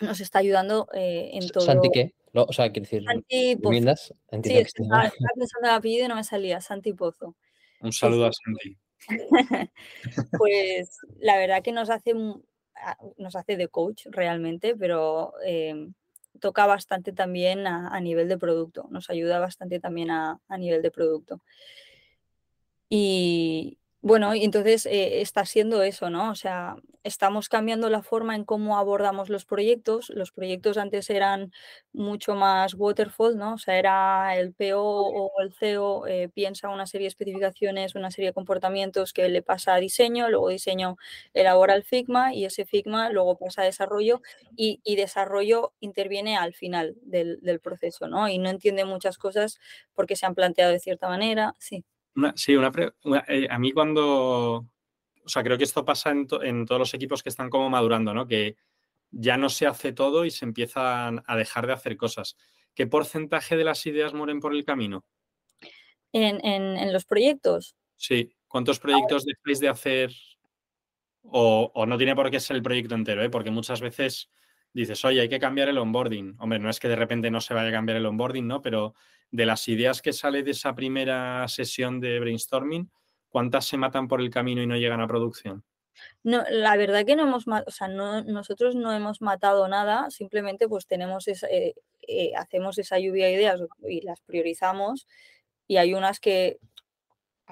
[0.00, 1.64] nos está ayudando eh, en todo.
[1.64, 2.14] ¿Santi qué?
[2.34, 4.14] o sea, quiere decir, Santi Pozo.
[4.42, 7.36] Sí, estaba, pensando el apellido y no me salía, Santi Pozo.
[7.80, 8.78] Un saludo a Santi.
[10.38, 15.92] pues la verdad que nos hace, nos hace de coach realmente, pero em,
[16.40, 20.90] toca bastante también a, nivel de producto, nos ayuda bastante también a, a nivel de
[20.90, 21.42] producto.
[22.88, 26.30] Y, bueno, y entonces eh, está siendo eso, ¿no?
[26.32, 30.10] O sea, estamos cambiando la forma en cómo abordamos los proyectos.
[30.10, 31.52] Los proyectos antes eran
[31.92, 33.54] mucho más waterfall, ¿no?
[33.54, 38.10] O sea, era el PO o el CEO eh, piensa una serie de especificaciones, una
[38.10, 40.96] serie de comportamientos que le pasa a diseño, luego diseño
[41.32, 44.20] elabora el Figma y ese Figma luego pasa a desarrollo
[44.56, 48.28] y, desarrollo interviene al final del, del proceso, ¿no?
[48.28, 49.58] Y no entiende muchas cosas
[49.94, 51.84] porque se han planteado de cierta manera, sí
[52.34, 52.72] sí, una,
[53.28, 54.66] eh, a mí cuando,
[55.24, 58.26] o sea, creo que esto pasa en, todos los equipos que están como madurando, ¿no?
[58.26, 58.56] Que
[59.10, 62.36] ya no se hace todo y se empiezan a dejar de hacer cosas.
[62.74, 65.04] ¿Qué porcentaje de las ideas mueren por el camino?
[66.12, 67.76] En, los proyectos.
[67.96, 68.34] Sí.
[68.48, 70.12] ¿Cuántos proyectos dejáis de hacer?
[71.22, 73.30] O, no tiene por qué ser el proyecto entero, ¿eh?
[73.30, 74.28] porque muchas veces
[74.72, 76.36] dices, oye, hay que cambiar el onboarding.
[76.38, 78.62] Hombre, no es que de repente no se vaya a cambiar el onboarding, ¿no?
[78.62, 78.94] Pero
[79.32, 82.90] de las ideas que sale de esa primera sesión de brainstorming,
[83.28, 85.64] ¿cuántas se matan por el camino y no llegan a producción?
[86.22, 90.86] No, la verdad que no hemos, o sea, nosotros no hemos matado nada, simplemente pues
[90.86, 91.74] tenemos eh,
[92.08, 95.06] eh, hacemos esa lluvia de ideas y las priorizamos
[95.66, 96.58] y hay unas que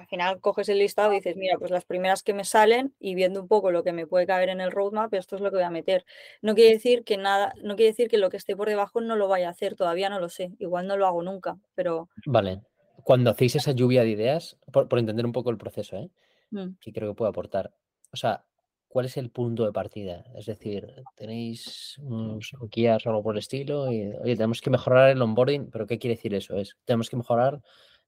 [0.01, 3.13] al final coges el listado y dices, mira, pues las primeras que me salen y
[3.13, 5.57] viendo un poco lo que me puede caber en el roadmap, esto es lo que
[5.57, 6.05] voy a meter.
[6.41, 9.15] No quiere decir que nada, no quiere decir que lo que esté por debajo no
[9.15, 12.09] lo vaya a hacer, todavía no lo sé, igual no lo hago nunca, pero...
[12.25, 12.61] Vale,
[13.03, 16.09] cuando hacéis esa lluvia de ideas, por, entender un poco el proceso, ¿eh?
[16.49, 16.77] Mm.
[16.81, 17.71] que creo que puede aportar,
[18.11, 18.43] o sea,
[18.87, 20.25] ¿cuál es el punto de partida?
[20.35, 25.11] Es decir, tenéis unos guías o algo por el estilo y, oye, tenemos que mejorar
[25.11, 26.55] el onboarding, pero ¿qué quiere decir eso?
[26.55, 27.61] Es, tenemos que mejorar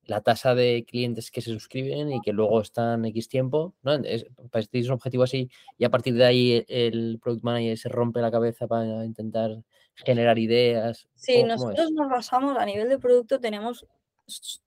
[0.05, 3.93] la tasa de clientes que se suscriben y que luego están X tiempo, ¿no?
[3.93, 8.31] Es, un objetivo así y a partir de ahí el Product Manager se rompe la
[8.31, 9.63] cabeza para intentar
[9.95, 11.07] generar ideas.
[11.15, 13.85] Sí, nosotros nos basamos, a nivel de producto tenemos,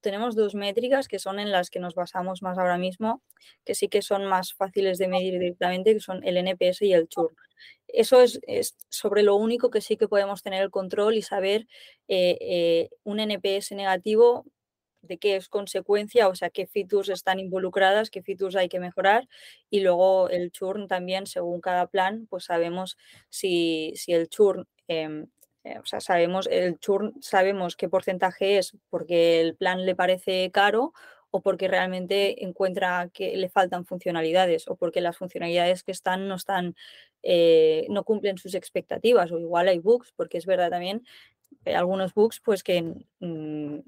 [0.00, 3.22] tenemos dos métricas que son en las que nos basamos más ahora mismo,
[3.64, 7.08] que sí que son más fáciles de medir directamente, que son el NPS y el
[7.08, 7.34] churn.
[7.88, 8.40] Eso es,
[8.88, 11.66] sobre lo único que sí que podemos tener el control y saber
[12.08, 14.44] eh, eh, un NPS negativo
[15.06, 19.28] de qué es consecuencia, o sea, qué features están involucradas, qué features hay que mejorar
[19.70, 22.96] y luego el churn también, según cada plan, pues sabemos
[23.28, 25.26] si, si el churn, em,
[25.64, 30.50] eh, o sea, sabemos el churn, sabemos qué porcentaje es porque el plan le parece
[30.52, 30.92] caro
[31.30, 36.36] o porque realmente encuentra que le faltan funcionalidades o porque las funcionalidades que están no
[36.36, 36.76] están,
[37.22, 41.04] eh, no cumplen sus expectativas o igual hay bugs, porque es verdad también
[41.64, 42.82] hay algunos bugs pues que
[43.20, 43.78] mm,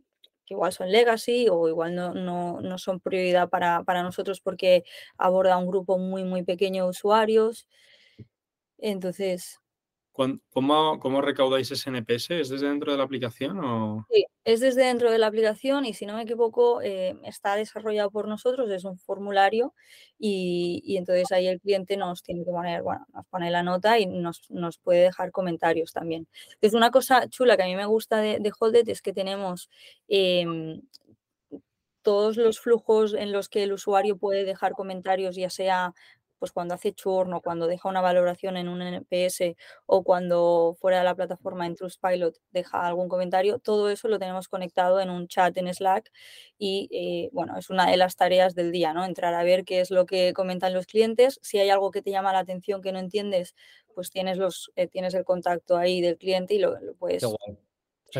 [0.51, 4.85] igual son legacy o igual no, no, son prioridad para, nosotros porque
[5.17, 7.69] aborda un grupo muy, muy pequeño de usuarios.
[8.79, 9.61] Entonces...
[10.51, 12.31] ¿Cómo, ¿Cómo, recaudáis ese NPS?
[12.33, 13.61] ¿Es desde dentro de la aplicación?
[13.61, 14.05] O...
[14.11, 18.11] Sí, es desde dentro de la aplicación y si no me equivoco eh, está desarrollado
[18.11, 19.75] por nosotros, es un formulario
[20.19, 24.07] y, entonces ahí el cliente nos tiene que poner, bueno, nos pone la nota y
[24.07, 26.27] nos, nos, puede dejar comentarios también.
[26.61, 29.71] Es una cosa chula que a mí me gusta de, de Holded es que tenemos
[30.09, 30.81] em,
[32.03, 35.95] todos los flujos en los que el usuario puede dejar comentarios, ya sea
[36.39, 40.99] pues cuando hace churn o cuando deja una valoración en un NPS o cuando fuera
[40.99, 45.29] de la plataforma en Trustpilot deja algún comentario, todo eso lo tenemos conectado en un
[45.29, 46.11] chat en Slack
[46.59, 49.05] y eh, bueno, es una de las tareas del día, ¿no?
[49.05, 52.11] Entrar a ver qué es lo que comentan los clientes, si hay algo que te
[52.11, 53.55] llama la atención que no entiendes,
[53.95, 57.25] pues tienes, los, eh, tienes el contacto ahí del cliente y lo, puedes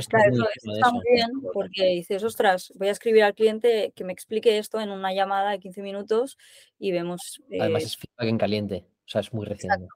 [0.09, 4.13] claro, eso, está muy bien porque dices, ostras, voy a escribir al cliente que me
[4.13, 6.37] explique esto en una llamada de 15 minutos
[6.79, 7.43] y vemos.
[7.61, 9.87] Además, eh es feedback en caliente, o sea, es muy reciente.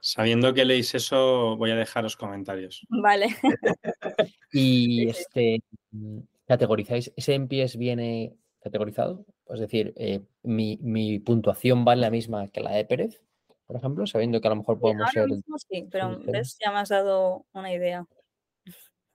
[0.00, 2.86] Sabiendo que leéis eso, voy a dejaros comentarios.
[2.90, 3.28] Vale.
[4.52, 5.62] y este,
[6.46, 7.10] ¿categorizáis?
[7.16, 9.24] ¿Ese MPS viene categorizado?
[9.48, 13.22] Es decir, eh, mi, mi, puntuación vale la misma que la de Pérez,
[13.66, 15.26] por ejemplo, sabiendo que a lo mejor podemos ser.
[15.70, 16.20] sí, pero
[16.60, 18.06] ya me has dado una idea.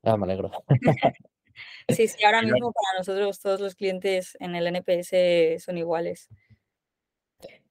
[0.03, 0.51] Ah, me alegro.
[1.89, 6.29] sí, sí, ahora mismo para nosotros todos los clientes en el NPS son iguales.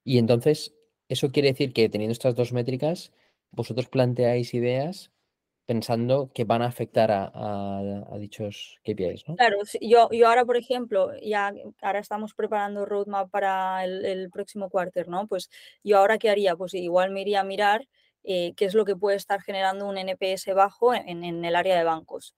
[0.04, 0.74] Y entonces,
[1.08, 3.12] eso quiere decir que teniendo estas dos métricas,
[3.50, 5.12] vosotros planteáis ideas
[5.68, 9.36] pensando que van a afectar a, dichos KPIs, ¿no?
[9.36, 15.08] Claro, yo, yo ahora, por ejemplo, ya ahora estamos preparando roadmap para el, próximo quarter,
[15.08, 15.26] ¿no?
[15.26, 15.50] Pues
[15.84, 16.56] yo ahora, ¿qué haría?
[16.56, 17.86] Pues igual me iría a mirar
[18.24, 21.84] eh, qué es lo que puede estar generando un NPS bajo en, el área de
[21.84, 22.34] bancos.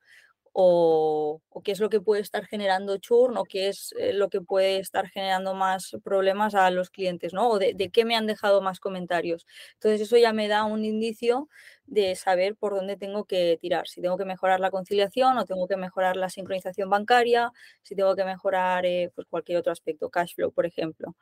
[0.53, 4.41] O, qué es lo que puede estar generando churn o qué es eh, lo que
[4.41, 7.49] puede estar generando más problemas a los clientes, ¿no?
[7.51, 9.47] O de, qué me han dejado más comentarios.
[9.75, 11.49] Entonces eso ya me da un indicio
[11.87, 15.69] de saber por dónde tengo que tirar, si tengo que mejorar la conciliación o tengo
[15.69, 20.35] que mejorar la sincronización bancaria, si tengo que mejorar eh, pues cualquier otro aspecto, cash
[20.35, 21.15] flow, por ejemplo.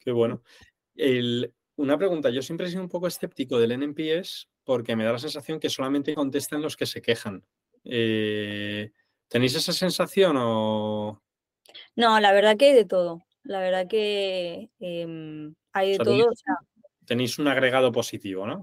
[0.00, 0.42] Qué bueno.
[0.94, 5.12] El, una pregunta, yo siempre he sido un poco escéptico del NPS porque me da
[5.12, 7.44] la sensación que solamente contestan los que se quejan.
[7.84, 8.90] Eh,
[9.28, 11.22] ¿Tenéis esa sensación o...?
[11.94, 13.22] No, la verdad que hay de todo.
[13.42, 16.30] La verdad que em, hay de todo.
[17.04, 18.62] Tenéis, un agregado positivo, ¿no?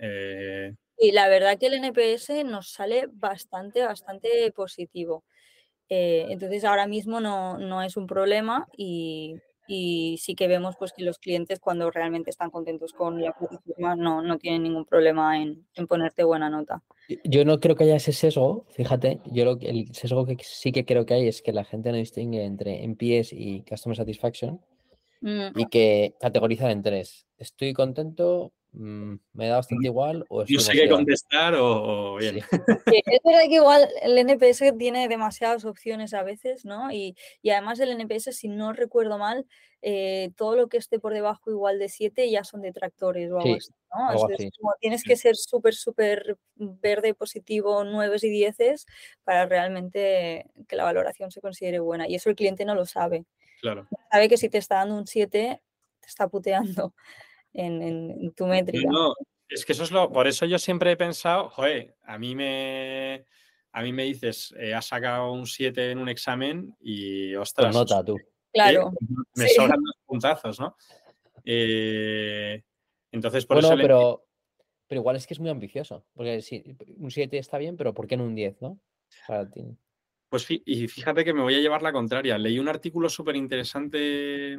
[0.00, 5.24] Eh, y la verdad que el NPS nos sale bastante, bastante positivo.
[5.90, 10.92] Eh, entonces ahora mismo no, no es un problema y, y sí que vemos pues
[10.92, 15.40] que los clientes cuando realmente están contentos con la plataforma no, no tienen ningún problema
[15.40, 16.82] en, en, ponerte buena nota.
[17.24, 20.84] Yo no creo que haya ese sesgo, fíjate, yo lo, el sesgo que sí que
[20.84, 24.60] creo que hay es que la gente no distingue entre NPS y Customer Satisfaction
[25.20, 25.58] mm.
[25.58, 27.26] y que categoriza en tres.
[27.38, 30.24] Estoy contento, Mm, me da bastante igual.
[30.28, 32.36] O Yo sé qué contestar o, bien.
[32.86, 36.90] es verdad que igual el NPS tiene demasiadas opciones a veces, ¿no?
[36.90, 37.14] Y,
[37.50, 39.46] además el NPS, si no recuerdo mal,
[39.82, 43.56] eh, todo lo que esté por debajo igual de 7 ya son detractores o algo
[43.56, 44.70] así, ¿no?
[44.80, 48.86] tienes que ser súper, súper verde, positivo, 9 y 10
[49.24, 52.08] para realmente que la valoración se considere buena.
[52.08, 53.26] Y eso el cliente no lo sabe.
[53.60, 53.86] Claro.
[54.10, 55.60] Sabe que si te está dando un 7,
[56.00, 56.94] te está puteando
[57.54, 58.88] en, tu métrica.
[58.90, 59.14] No,
[59.48, 63.24] es que eso es lo, por eso yo siempre he pensado, joder, a mí me,
[63.72, 67.74] a mí me dices, eh, has sacado un 7 en un examen y ostras.
[67.74, 68.18] nota tú.
[68.52, 68.92] Claro.
[69.34, 70.76] Me sobran dos puntazos, ¿no?
[71.44, 72.62] Eh,
[73.10, 73.74] entonces, por eso.
[73.76, 74.26] Pero,
[74.86, 76.04] pero igual es que es muy ambicioso.
[76.14, 76.62] Porque si
[76.98, 78.78] un 7 está bien, pero ¿por qué no un 10, no?
[80.28, 82.38] Pues y fíjate que me voy a llevar la contraria.
[82.38, 84.58] Leí un artículo súper interesante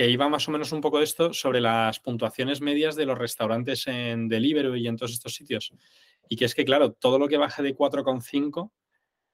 [0.00, 3.18] que iba más o menos un poco de esto sobre las puntuaciones medias de los
[3.18, 5.74] restaurantes en Deliveroo y en todos estos sitios.
[6.26, 8.72] Y que es que, claro, todo lo que baje de 4,5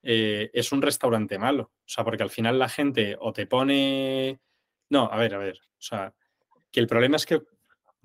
[0.03, 1.71] eh, es un restaurante malo.
[1.73, 4.41] O sea, porque al final la gente o te pone...
[4.91, 5.57] No, a ver, a ver.
[5.57, 6.13] O sea,
[6.73, 7.43] que el problema es que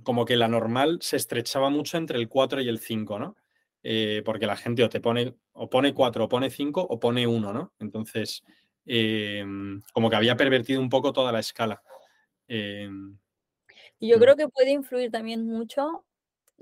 [0.04, 3.38] como que la normal se estrechaba mucho entre el 4 y el 5, ¿no?
[3.82, 7.26] Eh, porque la gente o te pone, o pone 4, o pone 5, o pone
[7.26, 7.74] 1, ¿no?
[7.80, 8.43] Entonces,
[8.86, 9.43] eh,
[9.93, 11.82] como que había pervertido un poco toda la escala.
[12.47, 16.06] Y yo creo que puede influir también mucho,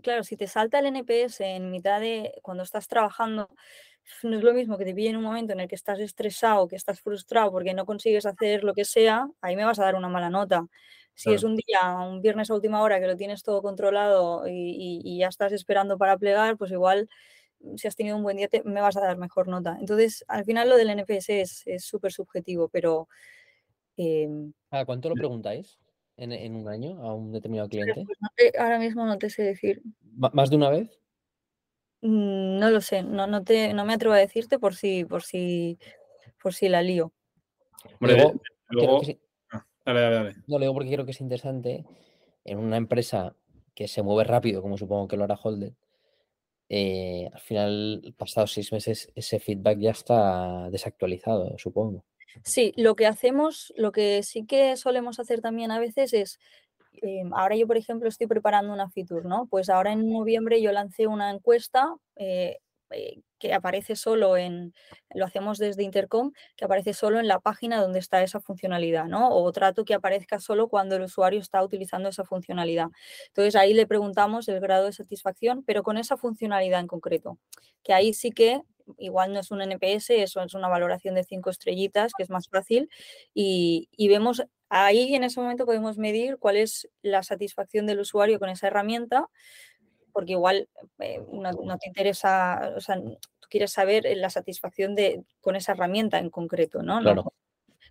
[0.02, 3.50] claro, si te salta el NPS en mitad de cuando estás trabajando,
[4.24, 6.68] no es lo mismo que te pille en un momento en el que estás estresado,
[6.68, 9.96] que estás frustrado porque no consigues hacer lo que sea, ahí me vas a dar
[9.96, 10.66] una mala nota.
[11.14, 15.18] Si es un día, un viernes a última hora que lo tienes todo controlado y,
[15.20, 17.10] ya estás esperando para plegar, pues igual
[17.76, 19.76] si has tenido un buen día me vas a dar mejor nota.
[19.82, 23.10] Entonces, al final lo del NPS es súper subjetivo, pero
[24.02, 25.78] Em, ¿A cuánto lo preguntáis
[26.16, 28.06] en, un año a un determinado cliente?
[28.58, 29.82] ahora mismo no te sé decir.
[30.16, 31.02] ¿Más de una vez?
[32.02, 35.24] Mm, no lo sé, no, no, te, no me atrevo a decirte por si, por
[35.24, 35.80] si,
[36.42, 37.12] por si la lío.
[38.00, 38.40] luego,
[39.52, 41.86] ah, dale, dale, No, lo digo porque creo que es interesante
[42.46, 43.36] en una empresa
[43.76, 45.76] que se mueve rápido, como supongo que lo hará Holden,
[46.70, 52.06] eh, al final, pasados seis meses, ese feedback ya está desactualizado, supongo.
[52.44, 56.40] Sí, lo que hacemos, lo que sí que solemos hacer también a veces es
[57.02, 59.48] Em, ahora yo, por ejemplo, estoy preparando una Fitur, ¿no?
[59.50, 62.58] Pues ahora en noviembre yo lancé una encuesta eh,
[62.92, 64.74] eh, que aparece solo en,
[65.14, 69.30] lo hacemos desde Intercom, que aparece solo en la página donde está esa funcionalidad, ¿no?
[69.32, 72.88] O trato que aparezca solo cuando el usuario está utilizando esa funcionalidad.
[73.28, 77.40] Entonces ahí le preguntamos el grado de satisfacción, pero con esa funcionalidad en concreto,
[77.84, 78.62] que ahí sí que
[78.98, 82.50] igual no es un NPS, eso es una valoración de cinco estrellitas, que es más
[82.50, 82.90] fácil,
[83.34, 88.38] y, y vemos Ahí en ese momento podemos medir cuál es la satisfacción del usuario
[88.38, 89.28] con esa herramienta,
[90.20, 90.68] porque igual
[91.00, 96.20] eh, no, te interesa, o sea, tú quieres saber la satisfacción de, con esa herramienta
[96.20, 97.00] en concreto, ¿no?
[97.00, 97.32] Claro.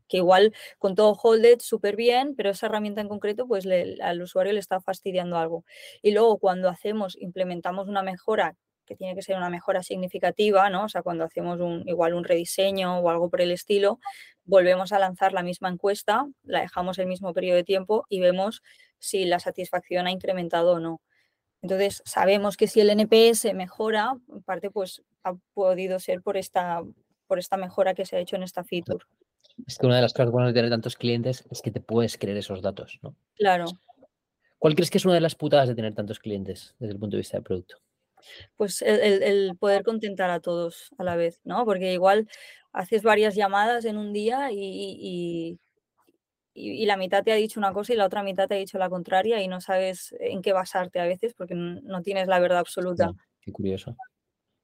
[0.08, 3.66] que igual con todo Holded súper bien, pero esa herramienta en concreto, pues
[4.02, 5.64] al usuario le está fastidiando algo.
[6.02, 10.84] Y luego cuando hacemos, implementamos una mejora que tiene que ser una mejora significativa, ¿no?
[10.84, 14.00] O sea, cuando hacemos un, igual un rediseño o algo por el estilo,
[14.44, 18.62] volvemos a lanzar la misma encuesta, la dejamos el mismo periodo de tiempo y vemos
[18.98, 21.00] si la satisfacción ha incrementado o no.
[21.62, 26.82] Entonces, sabemos que si el NPS mejora, en parte pues ha podido ser por esta,
[27.26, 29.04] por esta mejora que se ha hecho en esta feature.
[29.66, 32.16] Es que una de las cosas buenas de tener tantos clientes es que te puedes
[32.16, 33.16] creer esos datos, ¿no?
[33.34, 33.66] Claro.
[34.58, 37.16] ¿Cuál crees que es una de las putadas de tener tantos clientes desde el punto
[37.16, 37.76] de vista del producto?
[38.56, 41.64] Pues el, poder contentar a todos a la vez, ¿no?
[41.64, 42.28] Porque igual
[42.72, 45.58] haces varias llamadas en un día y, y,
[46.86, 48.88] la mitad te ha dicho una cosa y la otra mitad te ha dicho la
[48.88, 53.12] contraria y no sabes en qué basarte a veces porque no tienes la verdad absoluta.
[53.40, 53.96] qué curioso.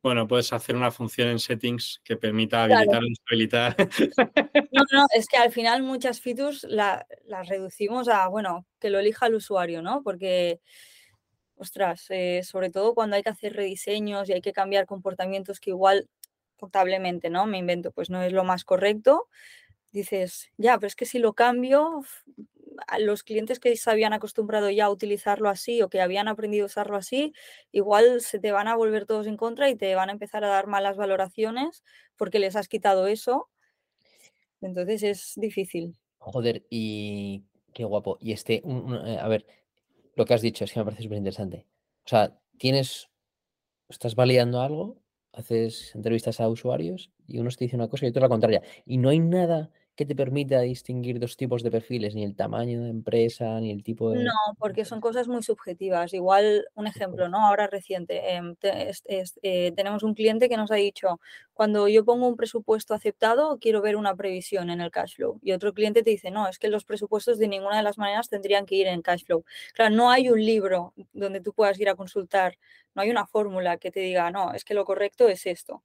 [0.02, 3.76] Bueno, puedes hacer una función en settings que permita habilitar o deshabilitar.
[4.74, 9.28] No, no, es que al final muchas features las reducimos a, bueno, que lo elija
[9.28, 10.02] el usuario, ¿no?
[10.02, 10.60] Porque
[11.56, 15.70] ostras, eh, sobre todo cuando hay que hacer rediseños y hay que cambiar comportamientos que
[15.70, 16.08] igual
[16.56, 17.46] contablemente, ¿no?
[17.46, 19.28] Me invento, pues no es lo más correcto.
[19.94, 22.02] Dices, ya, pero es que si lo cambio,
[22.98, 26.66] los clientes que se habían acostumbrado ya a utilizarlo así o que habían aprendido a
[26.66, 27.32] usarlo así,
[27.70, 30.48] igual se te van a volver todos en contra y te van a empezar a
[30.48, 31.84] dar malas valoraciones
[32.16, 33.48] porque les has quitado eso.
[34.60, 35.96] Entonces es difícil.
[36.18, 38.18] Joder, y qué guapo.
[38.20, 39.46] Y este, eh, a ver,
[40.16, 41.68] lo que has dicho, es que me parece súper interesante.
[42.04, 43.10] O sea, tienes,
[43.88, 44.98] estás validando algo,
[45.32, 48.60] haces entrevistas a usuarios y uno te dice una cosa y otro la contraria.
[48.86, 52.82] Y no hay nada que te permita distinguir dos tipos de perfiles, ni el tamaño
[52.82, 54.24] de empresa, ni el tipo de...
[54.24, 56.12] No, porque son cosas muy subjetivas.
[56.12, 57.46] Igual, un ejemplo, ¿no?
[57.46, 61.20] Ahora reciente, em, eh, tenemos un cliente que nos ha dicho,
[61.52, 65.38] cuando yo pongo un presupuesto aceptado, quiero ver una previsión en el cash flow.
[65.42, 68.28] Y otro cliente te dice, no, es que los presupuestos de ninguna de las maneras
[68.28, 69.44] tendrían que ir en cash flow.
[69.74, 72.58] Claro, no hay un libro donde tú puedas ir a consultar,
[72.94, 75.84] no hay una fórmula que te diga, no, es que lo correcto es esto.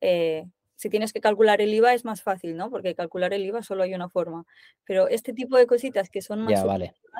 [0.00, 0.46] Eh,
[0.80, 2.70] si tienes que calcular el IVA es más fácil, ¿no?
[2.70, 4.46] Porque calcular el IVA solo hay una forma.
[4.86, 6.64] Pero este tipo de cositas que son más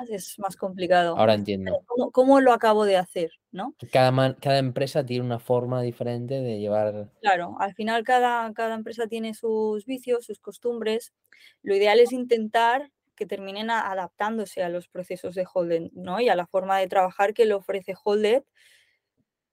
[0.09, 1.15] es más complicado.
[1.15, 1.85] Ahora entiendo.
[2.11, 3.75] ¿Cómo, lo acabo de hacer, no?
[3.91, 7.11] Cada, cada empresa tiene una forma diferente de llevar.
[7.21, 11.13] Claro, al final cada, cada empresa tiene sus vicios, sus costumbres.
[11.61, 16.19] Lo ideal es intentar que terminen adaptándose a los procesos de Holded, ¿no?
[16.19, 18.41] Y a la forma de trabajar que le ofrece Holded,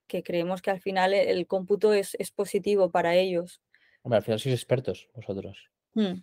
[0.07, 3.61] que creemos que al final el, cómputo es, es positivo para ellos
[4.11, 5.71] al final sois expertos vosotros.
[5.95, 6.23] Mm.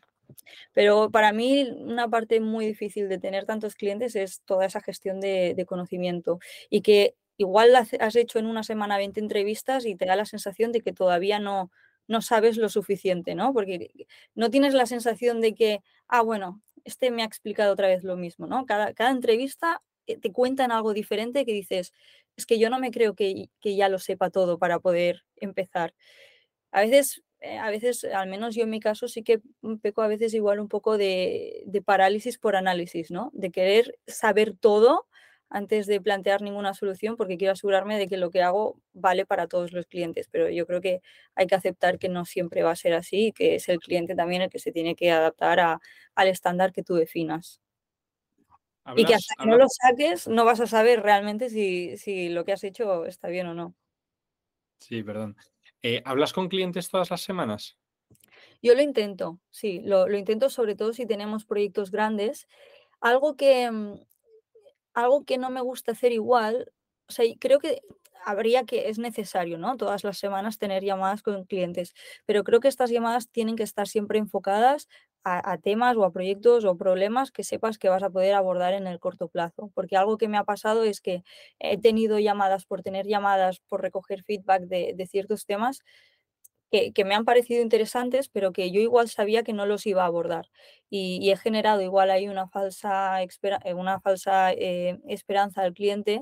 [0.73, 5.19] Pero para mí una parte muy difícil de tener tantos clientes es toda esa gestión
[5.21, 10.15] de, conocimiento y que igual has hecho en una semana 20 entrevistas y te da
[10.15, 11.69] la sensación de que todavía no,
[12.07, 13.53] no sabes lo suficiente, ¿no?
[13.53, 13.91] Porque
[14.35, 18.15] no tienes la sensación de que, ah, bueno, este me ha explicado otra vez lo
[18.15, 18.65] mismo, ¿no?
[18.65, 21.93] Cada, cada entrevista eh, te cuentan algo diferente que dices,
[22.37, 25.93] es que yo no me creo que, que ya lo sepa todo para poder empezar.
[26.71, 27.23] A veces
[27.59, 29.41] a veces, al menos yo en mi caso, sí que
[29.81, 33.31] peco a veces igual un poco de, parálisis por análisis, ¿no?
[33.33, 35.07] De querer saber todo
[35.49, 39.47] antes de plantear ninguna solución porque quiero asegurarme de que lo que hago vale para
[39.47, 41.01] todos los clientes, pero yo creo que
[41.35, 44.15] hay que aceptar que no siempre va a ser así y que es el cliente
[44.15, 45.79] también el que se tiene que adaptar
[46.15, 47.61] al estándar que tú definas.
[48.95, 52.43] y que hasta que no lo saques no vas a saber realmente si, si lo
[52.43, 53.75] que has hecho está bien o no.
[54.79, 55.35] Sí, perdón.
[55.87, 57.77] Eh, ¿Hablas con clientes todas las semanas?
[58.59, 62.47] Yo lo intento, sí, lo, intento sobre todo si tenemos proyectos grandes.
[63.01, 63.99] Algo que, mm,
[64.95, 66.71] algo que no me gusta hacer igual,
[67.07, 67.83] o sea, creo que
[68.25, 69.77] habría que, es necesario, ¿no?
[69.77, 71.93] Todas las semanas tener llamadas con clientes,
[72.25, 74.87] pero creo que estas llamadas tienen que estar siempre enfocadas
[75.25, 78.85] a, temas o a proyectos o problemas que sepas que vas a poder abordar en
[78.85, 79.71] el corto plazo.
[79.73, 81.23] Porque algo que me ha pasado es que
[81.59, 85.79] he tenido llamadas por tener llamadas, por recoger feedback de, ciertos temas
[86.69, 90.07] que, me han parecido interesantes, pero que yo igual sabía que no los iba a
[90.07, 90.51] abordar.
[90.91, 96.21] Y, he generado igual ahí una falsa, eh, una falsa eh, esperanza al cliente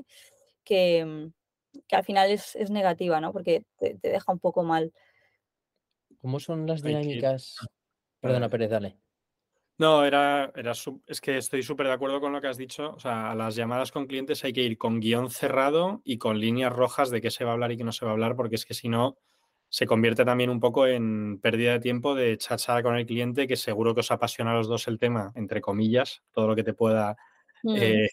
[0.64, 1.30] que,
[1.88, 3.32] que al final es, negativa, ¿no?
[3.32, 4.94] Porque te, deja un poco mal.
[6.22, 7.58] ¿Cómo son las dinámicas?
[8.24, 8.96] Perdona, Pérez, dale.
[9.76, 10.72] No, era, era
[11.06, 12.94] es que estoy súper de acuerdo con lo que has dicho.
[12.94, 16.38] O sea, a las llamadas con clientes hay que ir con guion cerrado y con
[16.38, 18.34] líneas rojas de qué se va a hablar y qué no se va a hablar,
[18.34, 19.18] porque es que si no,
[19.68, 23.56] se convierte también un poco en pérdida de tiempo de chachar con el cliente, que
[23.56, 26.72] seguro que os apasiona a los dos el tema, entre comillas, todo lo que te
[26.72, 27.18] pueda
[27.62, 27.76] mm.
[27.76, 28.08] eh,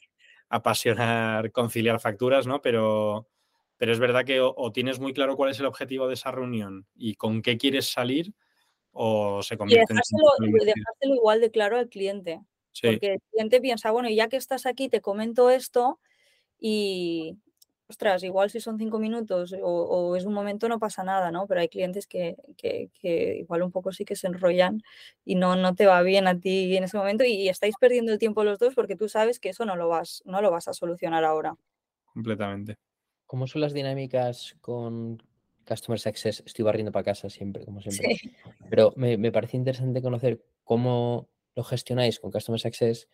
[0.50, 2.62] apasionar conciliar facturas, ¿no?
[2.62, 3.30] Pero,
[3.78, 6.86] pero es verdad que o, tienes muy claro cuál es el objetivo de esa reunión
[6.96, 8.34] y con qué quieres salir,
[8.92, 9.96] o se convierte y
[10.66, 12.42] dejárselo, igual de claro al cliente.
[12.82, 16.00] Porque el cliente piensa, bueno, ya que estás aquí, te comento esto
[16.58, 17.38] y,
[17.92, 21.46] ostras, igual si son cinco minutos o, es un momento no pasa nada, ¿no?
[21.48, 22.38] Pero hay clientes que,
[23.40, 24.82] igual un poco sí que se enrollan
[25.26, 28.20] y no, no te va bien a ti en ese momento y, estáis perdiendo el
[28.20, 30.74] tiempo los dos porque tú sabes que eso no lo vas, no lo vas a
[30.74, 31.56] solucionar ahora.
[32.14, 32.78] Completamente.
[33.26, 35.22] ¿Cómo son las dinámicas con
[35.72, 36.44] Customer Success?
[36.46, 38.20] Estoy barriendo para casa siempre, como siempre.
[38.70, 43.08] Pero me, me parece interesante conocer cómo lo gestionáis con Customer Success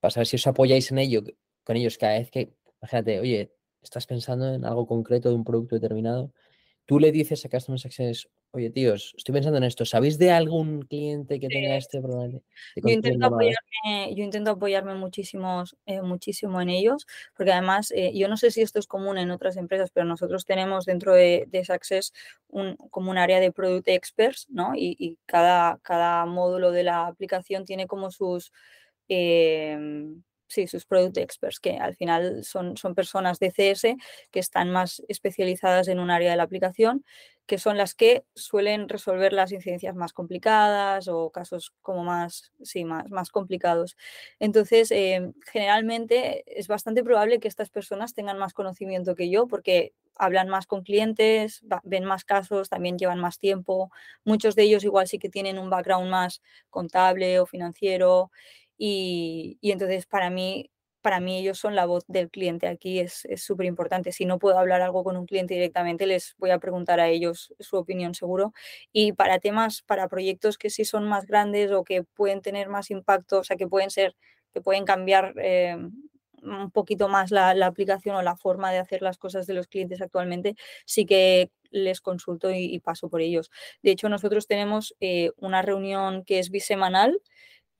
[0.00, 1.22] para saber si os apoyáis en ello,
[1.64, 5.76] con ellos cada vez que, imagínate, oye, estás pensando en algo concreto de un producto
[5.76, 6.32] determinado,
[6.84, 10.80] tú le dices a Customer Success, oye tíos, estoy pensando en esto, ¿sabéis de algún
[10.82, 12.40] cliente que tenga este problema?
[12.74, 18.28] Yo intento, apoyarme, yo intento apoyarme muchísimos, eh, muchísimo en ellos, porque además, eh, yo
[18.28, 21.64] no sé si esto es común en otras empresas, pero nosotros tenemos dentro de, de
[21.66, 22.14] Success
[22.48, 24.72] un, como un área de Product Experts, ¿no?
[24.74, 28.52] Y, cada, cada módulo de la aplicación tiene como sus...
[29.08, 33.96] Em, sí, sus product experts, que al final son, son personas de CS
[34.30, 37.04] que están más especializadas en un área de la aplicación,
[37.46, 42.84] que son las que suelen resolver las incidencias más complicadas o casos como más, sí,
[42.84, 43.96] más, más complicados.
[44.40, 49.92] Entonces, em, generalmente es bastante probable que estas personas tengan más conocimiento que yo porque
[50.16, 53.90] hablan más con clientes, ven más casos, también llevan más tiempo.
[54.24, 58.30] Muchos de ellos igual sí que tienen un background más contable o financiero
[58.78, 60.70] y, entonces para mí,
[61.02, 62.66] para mí ellos son la voz del cliente.
[62.68, 64.12] Aquí es súper importante.
[64.12, 67.54] Si no puedo hablar algo con un cliente directamente, les voy a preguntar a ellos
[67.60, 68.52] su opinión seguro.
[68.92, 72.90] Y para temas, para proyectos que sí son más grandes o que pueden tener más
[72.90, 74.16] impacto, o sea, que pueden ser,
[74.52, 75.76] que pueden cambiar eh,
[76.46, 80.00] un poquito más la, aplicación o la forma de hacer las cosas de los clientes
[80.00, 83.50] actualmente, sí que les consulto y, paso por ellos.
[83.82, 87.20] De hecho, nosotros tenemos eh, una reunión que es bisemanal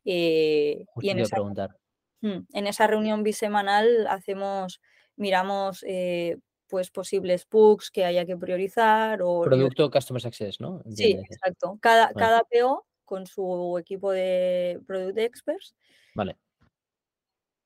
[0.07, 4.81] eh, y en esa, mm, en esa, reunión bisemanal hacemos,
[5.17, 6.39] miramos eh,
[6.69, 9.21] pues posibles bugs que haya que priorizar.
[9.23, 10.83] O Producto Customer Success, ¿no?
[10.89, 11.77] Sí, exacto.
[11.81, 15.75] Cada, cada PO con su equipo de Product Experts.
[16.15, 16.37] Vale.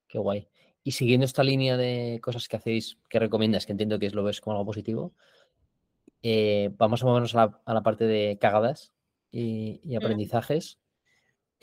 [0.08, 0.48] Qué guay.
[0.82, 4.40] Y siguiendo esta línea de cosas que hacéis, que recomiendas, que entiendo que lo ves
[4.40, 5.14] como algo positivo,
[6.22, 8.92] eh, vamos a movernos a la, parte de cagadas
[9.30, 10.79] y, y aprendizajes.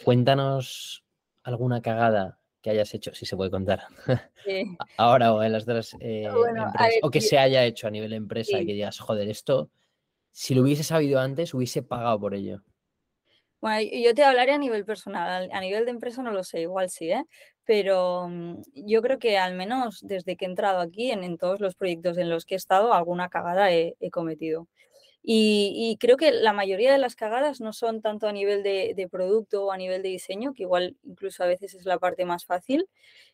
[0.03, 1.03] Cuéntanos
[1.43, 3.83] alguna cagada que hayas hecho, si se puede contar,
[4.97, 8.59] ahora o en las otras eh, empresas, o que se haya hecho a nivel empresa
[8.59, 9.69] y que digas, joder, esto,
[10.31, 12.63] si lo hubiese sabido antes, hubiese pagado por ello.
[13.59, 16.89] Bueno, yo te hablaré a nivel personal, a nivel de empresa no lo sé, igual
[16.89, 17.23] sí, ¿eh?
[17.65, 21.75] pero mm, yo creo que al menos desde que he entrado aquí, en, todos los
[21.75, 24.67] proyectos en los que he estado, alguna cagada he cometido.
[25.29, 29.65] Y, creo que la mayoría de las cagadas no son tanto a nivel de, producto
[29.65, 32.87] o a nivel de diseño, que igual incluso a veces es la parte más fácil,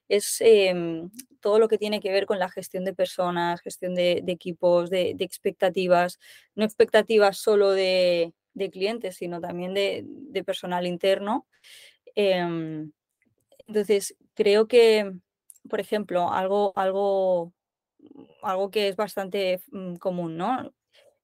[0.10, 4.24] es em, todo lo que tiene que ver con la gestión de personas, gestión de,
[4.26, 6.18] equipos, de, expectativas,
[6.56, 8.34] no expectativas solo de,
[8.72, 11.46] clientes, sino también de, personal interno.
[12.16, 12.92] Em,
[13.68, 15.12] entonces, creo que,
[15.70, 17.54] por ejemplo, algo, algo,
[18.42, 20.74] algo que es bastante mm, común, ¿no?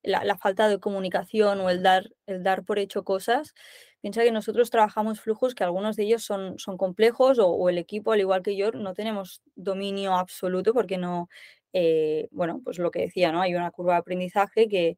[0.03, 3.53] La, falta de comunicación o el dar, el dar por hecho cosas.
[4.01, 8.13] Piensa que nosotros trabajamos flujos que algunos de ellos son, son complejos o, el equipo,
[8.13, 11.29] al igual que yo, no tenemos dominio absoluto porque no,
[11.73, 13.41] eh, bueno, pues lo que decía, ¿no?
[13.41, 14.97] Hay una curva de aprendizaje que,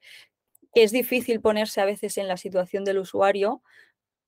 [0.73, 3.61] es difícil ponerse a veces en la situación del usuario,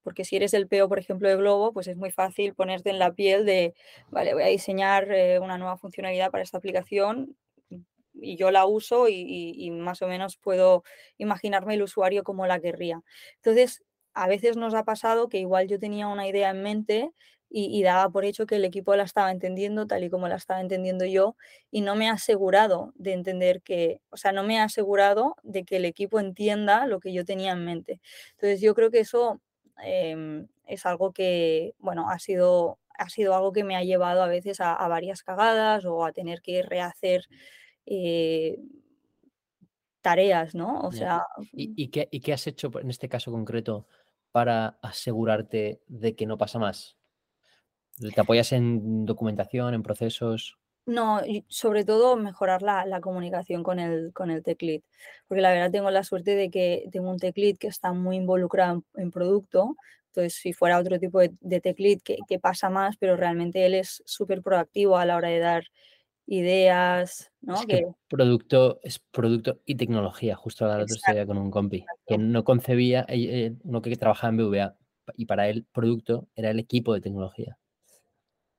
[0.03, 2.99] porque si eres el PO, por ejemplo, de Globo, pues es muy fácil ponerte en
[2.99, 3.73] la piel de,
[4.09, 7.37] vale, voy a diseñar eh, una nueva funcionalidad para esta aplicación,
[8.13, 10.83] yo la uso y, más o menos puedo
[11.17, 13.01] imaginarme el usuario como la querría.
[13.37, 13.83] Entonces,
[14.13, 17.11] a veces nos ha pasado que igual yo tenía una idea en mente
[17.55, 20.59] y, daba por hecho que el equipo la estaba entendiendo tal y como la estaba
[20.59, 21.35] entendiendo yo
[21.69, 25.63] y no me ha asegurado de entender que, o sea, no me ha asegurado de
[25.63, 28.01] que el equipo entienda lo que yo tenía en mente.
[28.31, 29.39] Entonces yo creo que eso
[29.83, 34.27] em, es algo que, bueno, ha sido, ha sido algo que me ha llevado a
[34.27, 37.27] veces a, varias cagadas o a tener que rehacer
[37.85, 38.59] eh,
[40.01, 40.81] tareas, ¿no?
[40.81, 41.25] O sea...
[41.51, 43.87] ¿Y, qué, ¿Y qué has hecho en este caso concreto
[44.31, 46.97] para asegurarte de que no pasa más?
[47.99, 50.57] ¿Te apoyas en documentación, en procesos?
[50.85, 54.81] No, sobre todo mejorar la, comunicación con el, con el tech lead,
[55.27, 58.17] porque la verdad tengo la suerte de que tengo un tech lead que está muy
[58.17, 59.77] involucrado en, producto,
[60.07, 63.75] entonces si fuera otro tipo de, de tech lead que, pasa más, pero realmente él
[63.75, 65.63] es súper proactivo a la hora de dar
[66.25, 67.61] ideas, ¿no?
[67.67, 72.43] que, producto es producto y tecnología, justo la otra historia con un compi, que no
[72.43, 74.75] concebía, eh, uno que trabajaba en BVA,
[75.15, 77.57] y para él producto era el equipo de tecnología.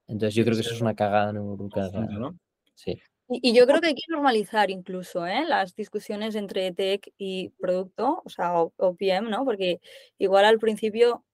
[0.07, 2.39] Entonces yo creo que eso es una cagada ¿no?
[2.75, 3.01] Sí.
[3.29, 5.45] Y, yo creo que hay que normalizar incluso ¿eh?
[5.47, 9.47] las discusiones entre tech y producto, o sea, o, PM, ¿no?
[9.47, 9.81] Porque
[10.19, 11.25] igual al principio,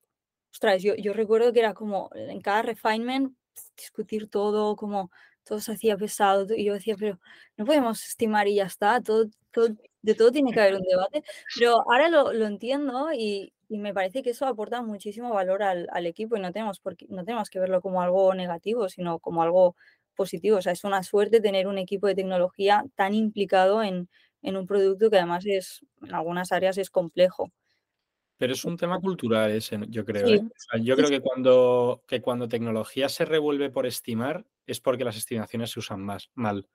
[0.53, 3.35] ostras, yo, yo recuerdo que era como en cada refinement
[3.77, 5.11] discutir todo, como
[5.51, 7.19] todo se hacía pesado y yo decía, pero
[7.57, 9.27] no podemos estimar y ya está, todo,
[10.03, 11.25] de todo tiene que haber un debate,
[11.59, 16.07] pero ahora lo, lo entiendo y, y me parece que eso aporta muchísimo valor al,
[16.07, 19.77] equipo y no tenemos, por no tenemos que verlo como algo negativo, sino como algo
[20.17, 20.59] positivo.
[20.59, 24.09] O sea, es una suerte tener un equipo de tecnología tan implicado en,
[24.43, 27.53] un producto que además es, en algunas áreas es complejo.
[28.41, 30.27] Pero es un tema cultural ese, yo creo.
[30.27, 30.41] ¿eh?
[30.81, 35.73] yo creo que cuando, que cuando tecnología se revuelve por estimar es porque las estimaciones
[35.73, 36.67] se usan más mal.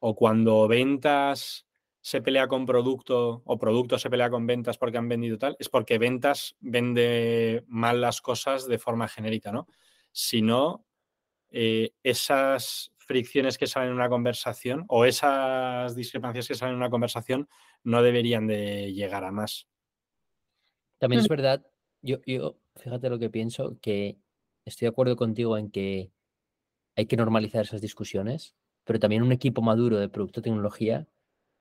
[0.00, 1.66] O cuando ventas
[2.02, 5.70] se pelea con producto o producto se pelea con ventas porque han vendido tal, es
[5.70, 9.66] porque ventas vende mal las cosas de forma genérica, ¿no?
[10.12, 10.84] Si no,
[11.48, 16.90] eh, esas fricciones que salen en una conversación o esas discrepancias que salen en una
[16.90, 17.48] conversación
[17.82, 19.66] no deberían de llegar a más.
[20.98, 21.66] También es verdad,
[22.02, 24.18] yo, yo fíjate lo que pienso, que
[24.64, 26.10] estoy de acuerdo contigo en que
[26.96, 31.06] hay que normalizar esas discusiones, pero también un equipo maduro de producto tecnología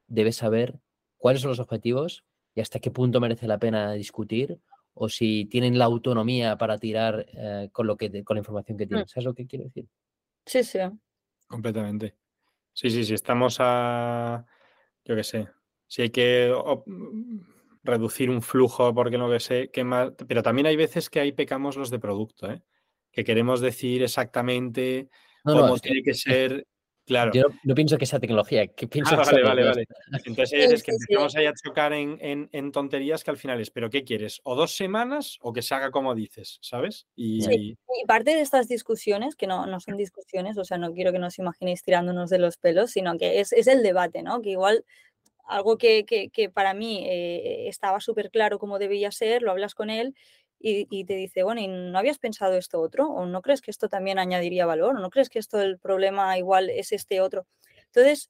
[0.08, 0.80] debes saber
[1.18, 2.26] cuáles son los objetivos
[2.56, 4.60] y hasta qué punto merece la pena discutir
[4.94, 8.86] o si tienen la autonomía para tirar eh, con, lo que con la información que
[8.86, 9.06] tienen.
[9.06, 9.08] Mm.
[9.08, 9.88] ¿Sabes lo que quiero decir?
[10.46, 10.80] Sí, sí.
[11.48, 12.16] Completamente.
[12.74, 14.46] Sí, sí, sí, estamos a,
[15.06, 15.48] yo qué sé,
[15.88, 16.52] si hay que
[17.84, 21.32] reducir un flujo porque no que sé, qué más, pero también hay veces que ahí
[21.32, 22.62] pecamos los de producto, ¿eh?
[23.12, 25.10] que queremos decir exactamente
[25.44, 26.66] cómo tiene que ser
[27.06, 27.32] Claro.
[27.34, 29.86] Yo no, pienso que sea tecnología, que pienso ah, vale, vale, vale.
[30.26, 34.04] Entonces es que empezamos ahí a chocar en, tonterías que al final es, ¿pero qué
[34.04, 34.40] quieres?
[34.44, 37.08] ¿O dos semanas o que se haga como dices, ¿sabes?
[37.16, 37.76] Y,
[38.08, 41.38] parte de estas discusiones, que no, no, son discusiones, o sea, no quiero que nos
[41.40, 44.42] imaginéis tirándonos de los pelos, sino que es, es el debate, ¿no?
[44.42, 44.86] Que igual
[45.46, 49.76] algo que, que, que para mí eh, estaba súper claro cómo debía ser, lo hablas
[49.76, 50.16] con él
[50.66, 53.10] y, te dice, bueno, ¿y no habías pensado esto otro?
[53.10, 54.96] ¿O no crees que esto también añadiría valor?
[54.96, 57.46] ¿O no crees que esto el problema igual es este otro?
[57.88, 58.30] Entonces,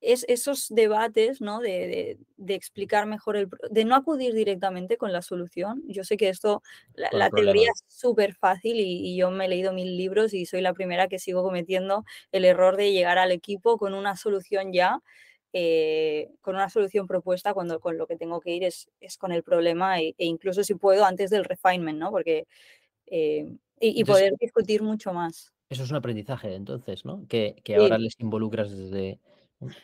[0.00, 1.58] es esos debates, ¿no?
[1.58, 3.48] De, explicar mejor el...
[3.68, 5.82] de no acudir directamente con la solución.
[5.88, 6.62] Yo sé que esto,
[6.94, 10.60] la, teoría es súper fácil y, y, yo me he leído mil libros y soy
[10.60, 15.02] la primera que sigo cometiendo el error de llegar al equipo con una solución ya
[15.58, 19.32] eh, con una solución propuesta cuando con lo que tengo que ir es, es con
[19.32, 22.10] el problema e, e, incluso si puedo antes del refinement, ¿no?
[22.10, 22.46] Porque,
[23.06, 25.54] eh, y, poder discutir mucho más.
[25.70, 27.26] Eso es un aprendizaje, entonces, ¿no?
[27.26, 29.18] Que, que ahora les involucras desde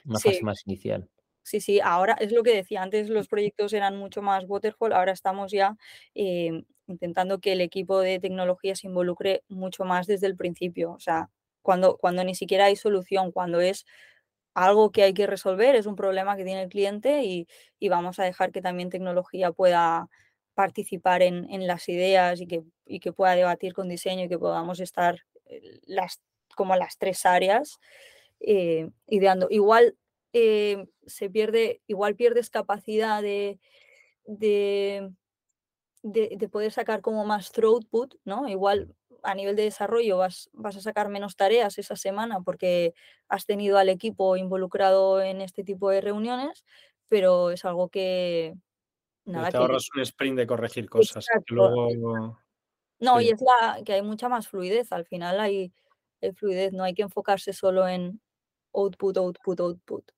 [0.04, 1.08] una fase más inicial.
[1.42, 5.12] Sí, sí, ahora es lo que decía, antes los proyectos eran mucho más waterfall, ahora
[5.12, 5.78] estamos ya
[6.14, 11.00] eh, intentando que el equipo de tecnología se involucre mucho más desde el principio, o
[11.00, 11.30] sea,
[11.62, 13.86] cuando, cuando ni siquiera hay solución, cuando es
[14.54, 17.46] algo que hay que resolver, es un problema que tiene el cliente y,
[17.88, 20.08] vamos a dejar que también tecnología pueda
[20.54, 22.62] participar en, las ideas y que,
[23.00, 26.20] que, pueda debatir con diseño y que podamos estar eh, las,
[26.54, 27.80] como las tres áreas
[28.40, 29.48] eh, ideando.
[29.50, 29.96] Igual
[30.32, 33.58] eh, se pierde, igual pierdes capacidad de,
[34.26, 35.10] de,
[36.02, 38.48] de, poder sacar como más throughput, ¿no?
[38.48, 42.94] Igual a nivel de desarrollo vas, vas a sacar menos tareas esa semana porque
[43.28, 46.64] has tenido al equipo involucrado en este tipo de reuniones,
[47.08, 48.54] pero es algo que...
[49.24, 51.26] Nada, te ahorras un sprint de corregir cosas.
[52.98, 54.92] No, y es la que hay mucha más fluidez.
[54.92, 55.72] Al final hay,
[56.34, 58.20] fluidez, no hay que enfocarse solo en
[58.72, 60.10] output, output, output.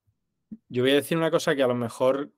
[0.69, 2.31] Yo voy a decir una cosa que a lo mejor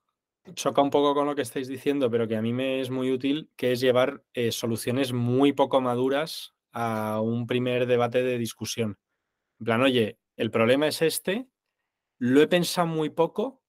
[0.54, 3.12] choca un poco con lo que estáis diciendo, pero que a mí me es muy
[3.12, 8.98] útil, que es llevar eh, soluciones muy poco maduras a un primer debate de discusión.
[9.58, 11.48] En plan, oye, el problema es este,
[12.18, 13.62] lo he pensado muy poco,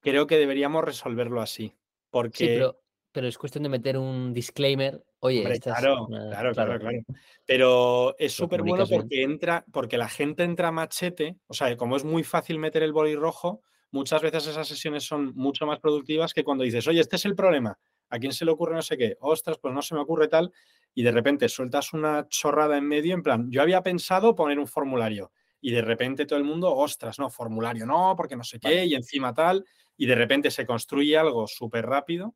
[0.00, 1.76] creo que deberíamos resolverlo así.
[2.08, 2.66] Porque...
[3.12, 5.04] pero, es cuestión de meter un disclaimer.
[5.20, 6.98] Oye, claro, claro, claro, claro,
[7.44, 12.04] Pero es súper bueno porque entra, porque la gente entra machete, o sea, como es
[12.04, 13.60] muy fácil meter el boli rojo,
[13.90, 17.36] muchas veces esas sesiones son mucho más productivas que cuando dices, oye, este es el
[17.36, 17.78] problema,
[18.10, 19.16] ¿a quién se le ocurre no sé qué?
[19.20, 20.52] Ostras, pues no se me ocurre tal,
[20.94, 24.66] y de repente sueltas una chorrada en medio, en plan, yo había pensado poner un
[24.66, 28.84] formulario, y de repente todo el mundo, ostras, no, formulario no, porque no sé qué,
[28.84, 29.64] y encima tal,
[29.96, 32.34] y de repente se construye algo súper rápido,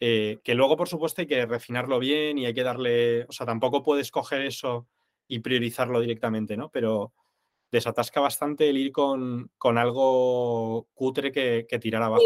[0.00, 3.46] eh, que luego, por supuesto, hay que refinarlo bien y hay que darle, o sea,
[3.46, 4.88] tampoco puedes coger eso
[5.26, 6.70] y priorizarlo directamente, ¿no?
[6.70, 7.12] Pero
[7.72, 12.22] desatasca bastante el ir con, algo cutre que, tirar abajo.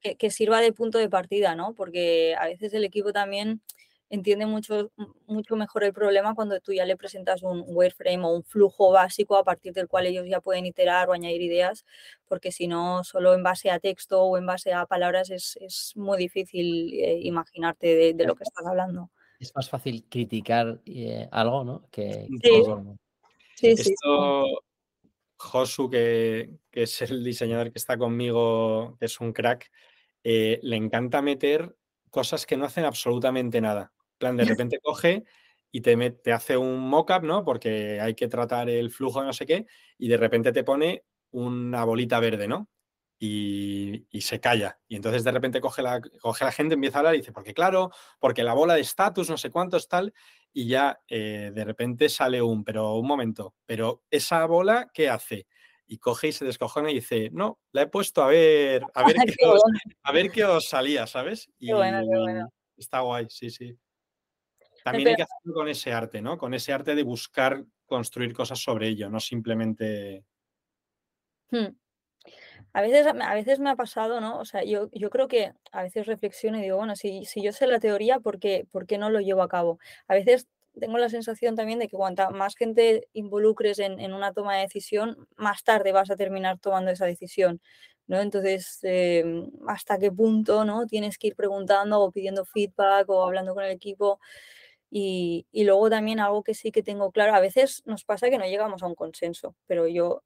[0.00, 1.74] que, que, sirva de punto de partida, ¿no?
[1.74, 3.60] Porque a veces el equipo también
[4.08, 4.92] entiende mucho,
[5.26, 9.36] mucho mejor el problema cuando tú ya le presentas un wireframe o un flujo básico
[9.36, 11.84] a partir del cual ellos ya pueden iterar o añadir ideas,
[12.28, 15.92] porque si no, solo en base a texto o en base a palabras es, es
[15.96, 19.10] muy difícil eh, imaginarte de, lo que estás hablando.
[19.40, 21.88] Es más fácil criticar eh, algo, ¿no?
[21.90, 22.26] Que,
[23.56, 23.74] sí.
[23.74, 24.62] sí, Esto,
[25.36, 29.70] Josu, que, que, es el diseñador que está conmigo, que es un crack,
[30.24, 31.76] eh, le encanta meter
[32.10, 35.24] cosas que no hacen absolutamente nada plan, de repente coge
[35.70, 37.44] y te, te hace un mock-up, ¿no?
[37.44, 39.66] Porque hay que tratar el flujo de no sé qué,
[39.98, 42.68] y de repente te pone una bolita verde, ¿no?
[43.18, 44.78] Y, se calla.
[44.88, 47.54] Y entonces de repente coge la, coge la gente, empieza a hablar y dice, porque
[47.54, 50.12] claro, porque la bola de estatus, no sé cuánto es tal,
[50.52, 55.46] y ya eh, de repente sale un, pero un momento, pero esa bola, ¿qué hace?
[55.86, 59.16] Y coge y se descojona y dice, no, la he puesto a ver, a ver,
[59.38, 59.62] qué, os,
[60.02, 61.50] a ver qué os salía, ¿sabes?
[61.58, 62.52] Y, bueno, qué bueno.
[62.76, 63.76] Está guay, sí, sí.
[64.84, 66.38] También hay que hacerlo con ese arte, ¿no?
[66.38, 70.24] Con ese arte de buscar construir cosas sobre ello, no simplemente.
[71.50, 71.76] Hmm.
[72.72, 74.38] A veces, a veces me ha pasado, ¿no?
[74.38, 77.52] O sea, yo, yo creo que a veces reflexiono y digo, bueno, si, si yo
[77.52, 79.78] sé la teoría, ¿por qué, ¿por qué no lo llevo a cabo?
[80.08, 80.46] A veces
[80.78, 84.62] tengo la sensación también de que cuanta más gente involucres en, en, una toma de
[84.62, 87.60] decisión, más tarde vas a terminar tomando esa decisión.
[88.06, 88.20] ¿no?
[88.20, 90.86] Entonces, em, ¿hasta qué punto ¿no?
[90.86, 94.20] tienes que ir preguntando o pidiendo feedback o hablando con el equipo?
[94.90, 98.46] Y, luego también algo que sí que tengo claro, a veces nos pasa que no
[98.46, 100.22] llegamos a un consenso, pero yo,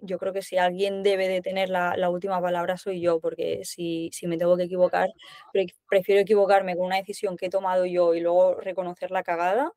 [0.00, 4.10] yo creo que si alguien debe de tener la, última palabra soy yo, porque si,
[4.12, 5.10] si, me tengo que equivocar,
[5.88, 9.72] prefiero equivocarme con una decisión que he tomado yo y luego reconocer la cagada,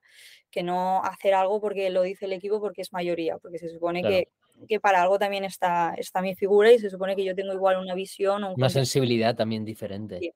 [0.49, 4.03] que no hacer algo porque lo dice el equipo porque es mayoría, porque se supone
[4.03, 4.27] que,
[4.67, 7.77] que, para algo también está, está mi figura y se supone que yo tengo igual
[7.77, 8.43] una visión.
[8.43, 10.33] una sensibilidad también diferente.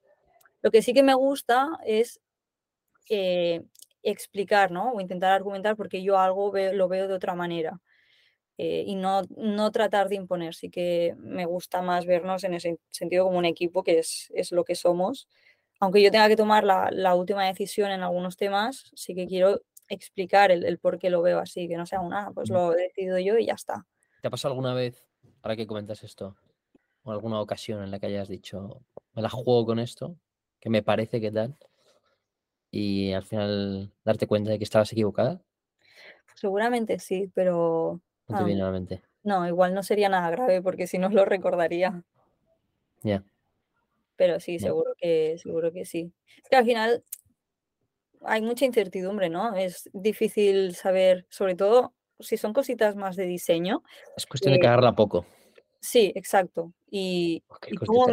[0.62, 2.20] Lo que sí que me gusta es
[3.10, 3.62] eh,
[4.02, 4.94] explicar, ¿no?
[4.94, 7.80] O intentar argumentar porque yo algo lo veo de otra manera.
[8.58, 10.56] Eh, y no, no tratar de imponer.
[10.56, 14.52] Sí que me gusta más vernos en ese sentido como un equipo, que es, es
[14.52, 15.28] lo que somos.
[15.80, 19.62] Aunque yo tenga que tomar la, la, última decisión en algunos temas, sí que quiero
[19.90, 22.84] explicar el, el, por qué lo veo así, que no sea una, pues lo he
[22.84, 23.86] decidido yo y ya está.
[24.22, 25.06] ¿Te ha pasado alguna vez,
[25.42, 26.38] para que comentas esto,
[27.04, 28.82] o alguna ocasión en la que hayas dicho,
[29.14, 30.16] me la juego con esto,
[30.62, 31.58] que me parece que tal?
[32.76, 35.42] y al final darte cuenta de que estabas equivocada?
[36.36, 38.02] Seguramente sí, pero...
[38.28, 39.04] No te viene a la mente.
[39.24, 42.04] No, igual no sería nada grave porque si no lo recordaría.
[43.02, 43.24] Ya.
[44.16, 46.12] Pero sí, seguro que, seguro que sí.
[46.44, 47.04] Es que al final
[48.22, 49.56] hay mucha incertidumbre, ¿no?
[49.56, 53.84] Es difícil saber, sobre todo si son cositas más de diseño.
[54.16, 55.26] Es cuestión de cagarla poco.
[55.82, 56.74] Sí, exacto.
[56.90, 58.08] Y, y, cómo,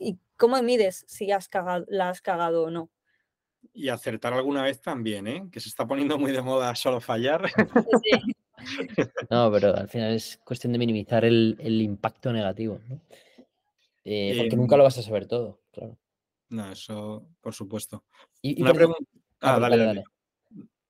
[0.00, 2.90] y, cómo mides si has cagado, la has cagado o no
[3.72, 5.48] y acertar alguna vez también, ¿eh?
[5.52, 7.48] que se está poniendo muy de moda solo fallar.
[9.30, 13.00] No, pero al final es cuestión de minimizar el, impacto negativo, ¿no?
[14.04, 15.98] Eh, porque nunca em lo vas a saber todo, claro.
[16.48, 18.04] No, eso por supuesto.
[18.40, 19.04] Y, Una pregunta.
[19.40, 20.04] Ah, ah, dale, dale,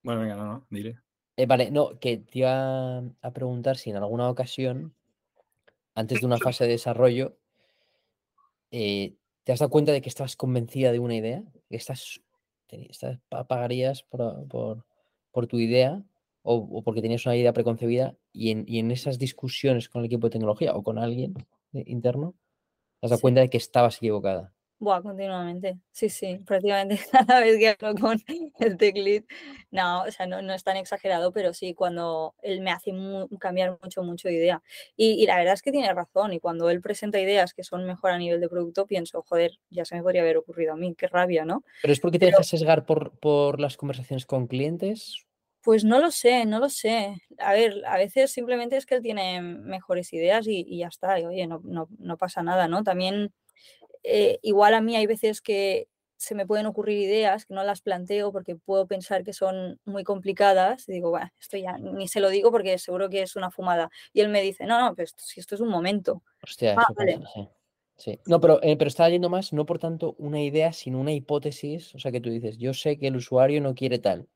[0.02, 0.98] Bueno, venga, no, no, dile.
[1.36, 4.94] Eh, vale, no, que te iba a preguntar si en alguna ocasión,
[5.94, 7.36] antes de una fase de desarrollo,
[8.70, 9.14] eh,
[9.44, 11.42] ¿te has dado cuenta de que estabas convencida de una idea?
[11.68, 12.20] Que estás
[13.28, 14.46] pagarías por,
[15.32, 16.02] por, tu idea
[16.51, 20.26] o, porque tenías una idea preconcebida y en, y en, esas discusiones con el equipo
[20.26, 21.34] de tecnología o con alguien
[21.72, 22.34] interno,
[23.01, 24.55] te has dado cuenta de que estabas equivocada.
[24.80, 25.78] Buah, continuamente.
[25.90, 28.22] Sí, sí, prácticamente cada vez que hablo con
[28.61, 29.24] el tech lead,
[29.70, 32.92] no, o sea, no, no es tan exagerado, pero sí, cuando él me hace
[33.38, 34.62] cambiar mucho, mucho de idea.
[34.96, 38.12] Y, la verdad es que tiene razón, y cuando él presenta ideas que son mejor
[38.12, 41.09] a nivel de producto, pienso, joder, ya se me podría haber ocurrido a mí, qué
[41.09, 41.62] rabia, ¿no?
[41.82, 45.27] ¿Pero es porque te dejas sesgar por, por las conversaciones con clientes?
[45.68, 47.20] Pues no lo sé, no lo sé.
[47.36, 51.20] A ver, a veces simplemente es que él tiene mejores ideas y, y ya está,
[51.20, 52.82] y oye, no, no, no pasa nada, ¿no?
[52.82, 53.34] También
[54.02, 57.82] eh, igual a mí hay veces que se me pueden ocurrir ideas que no las
[57.82, 62.20] planteo porque puedo pensar que son muy complicadas y digo, bueno, esto ya ni se
[62.20, 63.90] lo digo porque seguro que es una fumada.
[64.14, 66.22] Y él me dice, no, no, pues si esto es un momento.
[66.42, 66.86] Hostia, ah,
[67.34, 67.46] sí.
[68.26, 71.94] No, pero, eh, pero estaba yendo más, no por tanto una idea, sino una hipótesis.
[71.94, 74.28] O sea, que tú dices, yo sé que el usuario no quiere tal.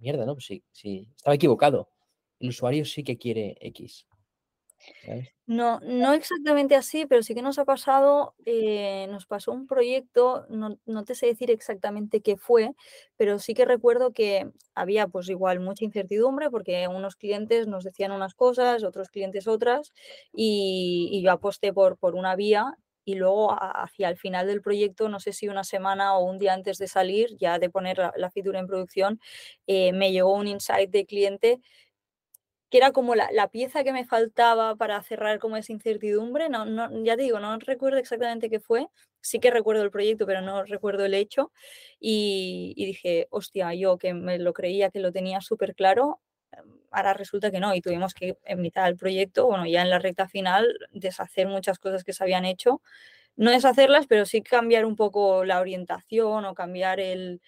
[0.00, 0.34] mierda, ¿no?
[0.34, 1.90] Pues sí, sí, estaba equivocado.
[2.40, 4.06] El usuario sí que quiere X.
[5.46, 10.44] No, no exactamente así, pero sí que nos ha pasado, eh, nos pasó un proyecto,
[10.48, 12.72] no, no, te sé decir exactamente qué fue,
[13.16, 18.12] pero sí que recuerdo que había pues igual mucha incertidumbre porque unos clientes nos decían
[18.12, 19.92] unas cosas, otros clientes otras,
[20.32, 22.76] y, yo aposté por, por una vía
[23.06, 26.52] y luego hacia el final del proyecto, no sé si una semana o un día
[26.52, 29.20] antes de salir, ya de poner la, la en producción,
[29.66, 31.60] eh, me llegó un insight de cliente
[32.70, 36.48] que era como la, pieza que me faltaba para cerrar como esa incertidumbre.
[36.48, 38.88] No, no, ya te digo, no recuerdo exactamente qué fue.
[39.20, 41.52] Sí que recuerdo el proyecto, pero no recuerdo el hecho.
[42.00, 46.20] Y, dije, hostia, yo que me lo creía que lo tenía súper claro,
[46.90, 47.74] ahora resulta que no.
[47.74, 51.78] Y tuvimos que, en mitad del proyecto, bueno, ya en la recta final, deshacer muchas
[51.78, 52.82] cosas que se habían hecho.
[53.36, 57.40] No deshacerlas, pero sí cambiar un poco la orientación o cambiar el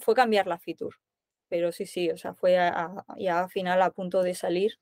[0.00, 0.96] fue cambiar la feature
[1.48, 2.54] pero sí, sí, o sea, fue
[3.18, 4.78] ya a final a punto de salir.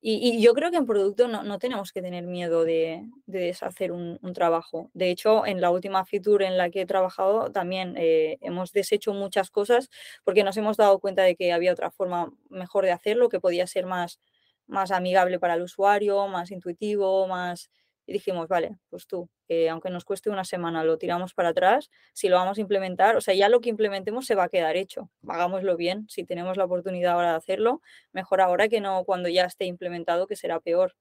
[0.00, 3.92] Y, yo creo que en producto no, no tenemos que tener miedo de, de deshacer
[3.92, 4.90] un, un, trabajo.
[4.94, 9.14] De hecho, en la última feature en la que he trabajado también eh, hemos deshecho
[9.14, 9.90] muchas cosas
[10.22, 13.66] porque nos hemos dado cuenta de que había otra forma mejor de hacerlo, que podía
[13.66, 14.20] ser más,
[14.66, 17.70] más amigable para el usuario, más intuitivo, más,
[18.06, 19.28] y dijimos, vale, pues tú,
[19.70, 23.20] aunque nos cueste una semana, lo tiramos para atrás, si lo vamos a implementar, o
[23.20, 26.64] sea, ya lo que implementemos se va a quedar hecho, hagámoslo bien, si tenemos la
[26.64, 27.82] oportunidad ahora de hacerlo,
[28.12, 30.94] mejor ahora que no cuando ya esté implementado, que será peor.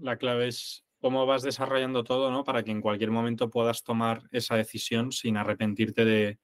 [0.00, 2.44] La clave es cómo vas desarrollando todo, ¿no?
[2.44, 6.38] Para que en cualquier momento puedas tomar esa decisión sin arrepentirte de,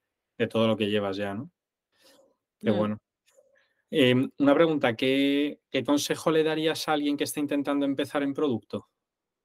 [0.50, 1.50] todo lo que llevas ya, ¿no?
[2.60, 2.76] Qué mm.
[2.76, 2.98] bueno.
[3.90, 8.34] Em, una pregunta, ¿qué, ¿qué consejo le darías a alguien que está intentando empezar en
[8.34, 8.88] producto?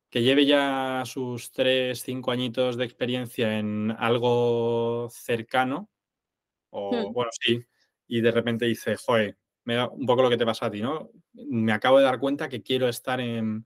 [0.10, 5.90] Que lleve ya sus tres, cinco añitos de experiencia en algo cercano,
[6.70, 7.14] o hmm.
[7.14, 7.64] bueno, sí,
[8.08, 10.82] y de repente dice, joder, me da un poco lo que te pasa a ti,
[10.82, 11.12] ¿no?
[11.34, 13.66] Me acabo de dar cuenta que quiero estar en,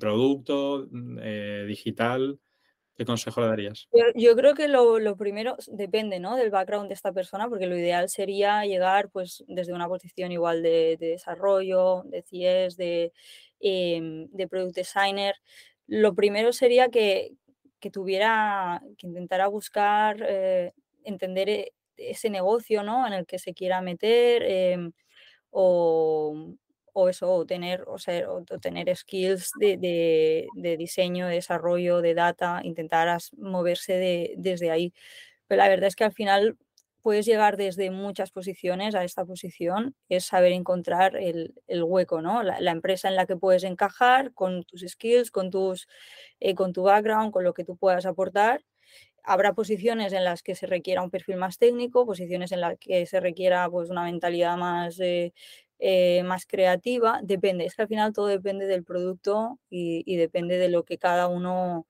[0.00, 0.86] producto
[1.22, 2.38] eh, digital.
[2.94, 3.88] ¿Qué consejo le darías?
[4.14, 6.36] Yo, creo que lo, primero depende ¿no?
[6.36, 10.62] del background de esta persona, porque lo ideal sería llegar pues, desde una posición igual
[10.62, 13.12] de, de desarrollo, de CIES, de
[13.60, 15.34] Em, de product designer,
[15.86, 17.32] lo primero sería que,
[17.92, 20.72] tuviera, que intentara buscar, eh,
[21.04, 23.06] entender e, ese negocio ¿no?
[23.06, 24.92] en el que se quiera meter em,
[25.50, 26.54] o,
[27.08, 27.96] eso, o tener, o,
[28.60, 30.46] tener skills de,
[30.78, 34.92] diseño, de desarrollo, de data, intentar moverse desde ahí.
[35.46, 36.56] Pero la verdad es que al final
[37.02, 42.42] puedes llegar desde muchas posiciones a esta posición, es saber encontrar el, hueco, ¿no?
[42.42, 45.88] La, empresa en la que puedes encajar con tus skills, con, tus,
[46.40, 48.64] eh, con tu background, con lo que tú puedas aportar.
[49.24, 53.06] Habrá posiciones en las que se requiera un perfil más técnico, posiciones en las que
[53.06, 55.32] se requiera pues, una mentalidad más, eh,
[55.78, 57.20] eh, más creativa.
[57.22, 60.98] Depende, es que al final todo depende del producto y, y depende de lo que
[60.98, 61.86] cada uno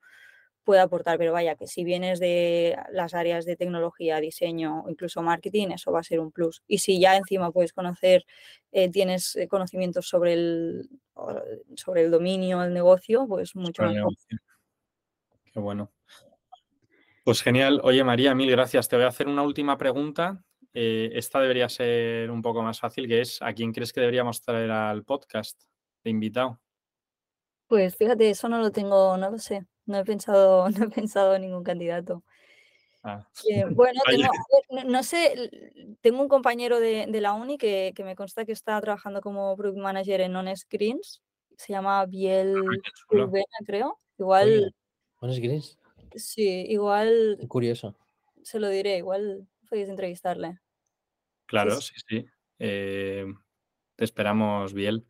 [0.69, 5.23] puede aportar, pero vaya, que si vienes de las áreas de tecnología, diseño o incluso
[5.23, 6.61] marketing, eso va a ser un plus.
[6.67, 8.23] Y si ya encima puedes conocer,
[8.71, 10.87] eh, tienes eh, conocimientos sobre el,
[11.75, 14.13] sobre el dominio, el negocio, pues mucho mejor.
[15.51, 15.91] Qué bueno.
[17.23, 17.81] Pues genial.
[17.83, 18.87] Oye, María, mil gracias.
[18.87, 20.39] Te voy a hacer una última pregunta.
[20.71, 24.39] Eh, esta debería ser un poco más fácil, que es ¿a quién crees que deberíamos
[24.39, 25.63] traer al podcast
[26.03, 26.59] de invitado?
[27.65, 29.65] Pues fíjate, eso no lo tengo, no lo sé.
[29.89, 32.23] No he pensado, no he pensado en ningún candidato.
[33.01, 33.27] Ah.
[33.49, 33.99] Eh, bueno,
[34.85, 35.49] no, sé,
[36.01, 40.21] tengo un compañero de, la uni que, me consta que está trabajando como product manager
[40.21, 41.23] en On Screens.
[41.57, 43.99] Se llama Biel ah, Urbena, creo.
[44.19, 44.75] Igual.
[45.21, 45.79] On Screens.
[46.15, 47.39] Sí, igual.
[47.47, 47.95] curioso.
[48.43, 50.59] Se lo diré, igual podéis entrevistarle.
[51.47, 52.25] Claro, sí, sí.
[52.59, 53.25] Eh,
[53.95, 55.07] te esperamos, Biel.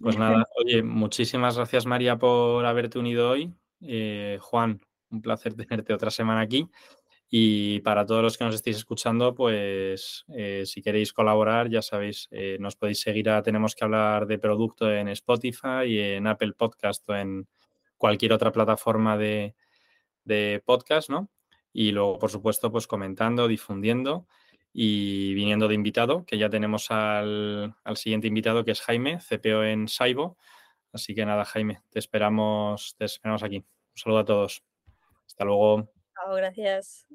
[0.00, 3.54] Pues nada, oye, muchísimas gracias María por haberte unido hoy.
[3.80, 6.68] Eh, Juan, un placer tenerte otra semana aquí.
[7.30, 12.26] Y para todos los que nos estéis escuchando, pues eh, si queréis colaborar, ya sabéis,
[12.30, 16.54] eh, nos podéis seguir a Tenemos que hablar de producto en Spotify y en Apple
[16.54, 17.46] Podcast o en
[17.98, 19.54] cualquier otra plataforma de,
[20.24, 21.28] de podcast, ¿no?
[21.72, 24.26] Y luego, por supuesto, pues comentando, difundiendo
[24.72, 29.64] y viniendo de invitado, que ya tenemos al, al siguiente invitado, que es Jaime, CPO
[29.64, 30.38] en Saibo.
[30.92, 33.58] Así que nada, Jaime, te esperamos, te esperamos aquí.
[33.58, 33.64] Un
[33.94, 34.64] saludo a todos.
[35.26, 35.92] Hasta luego.
[36.36, 37.06] Gracias.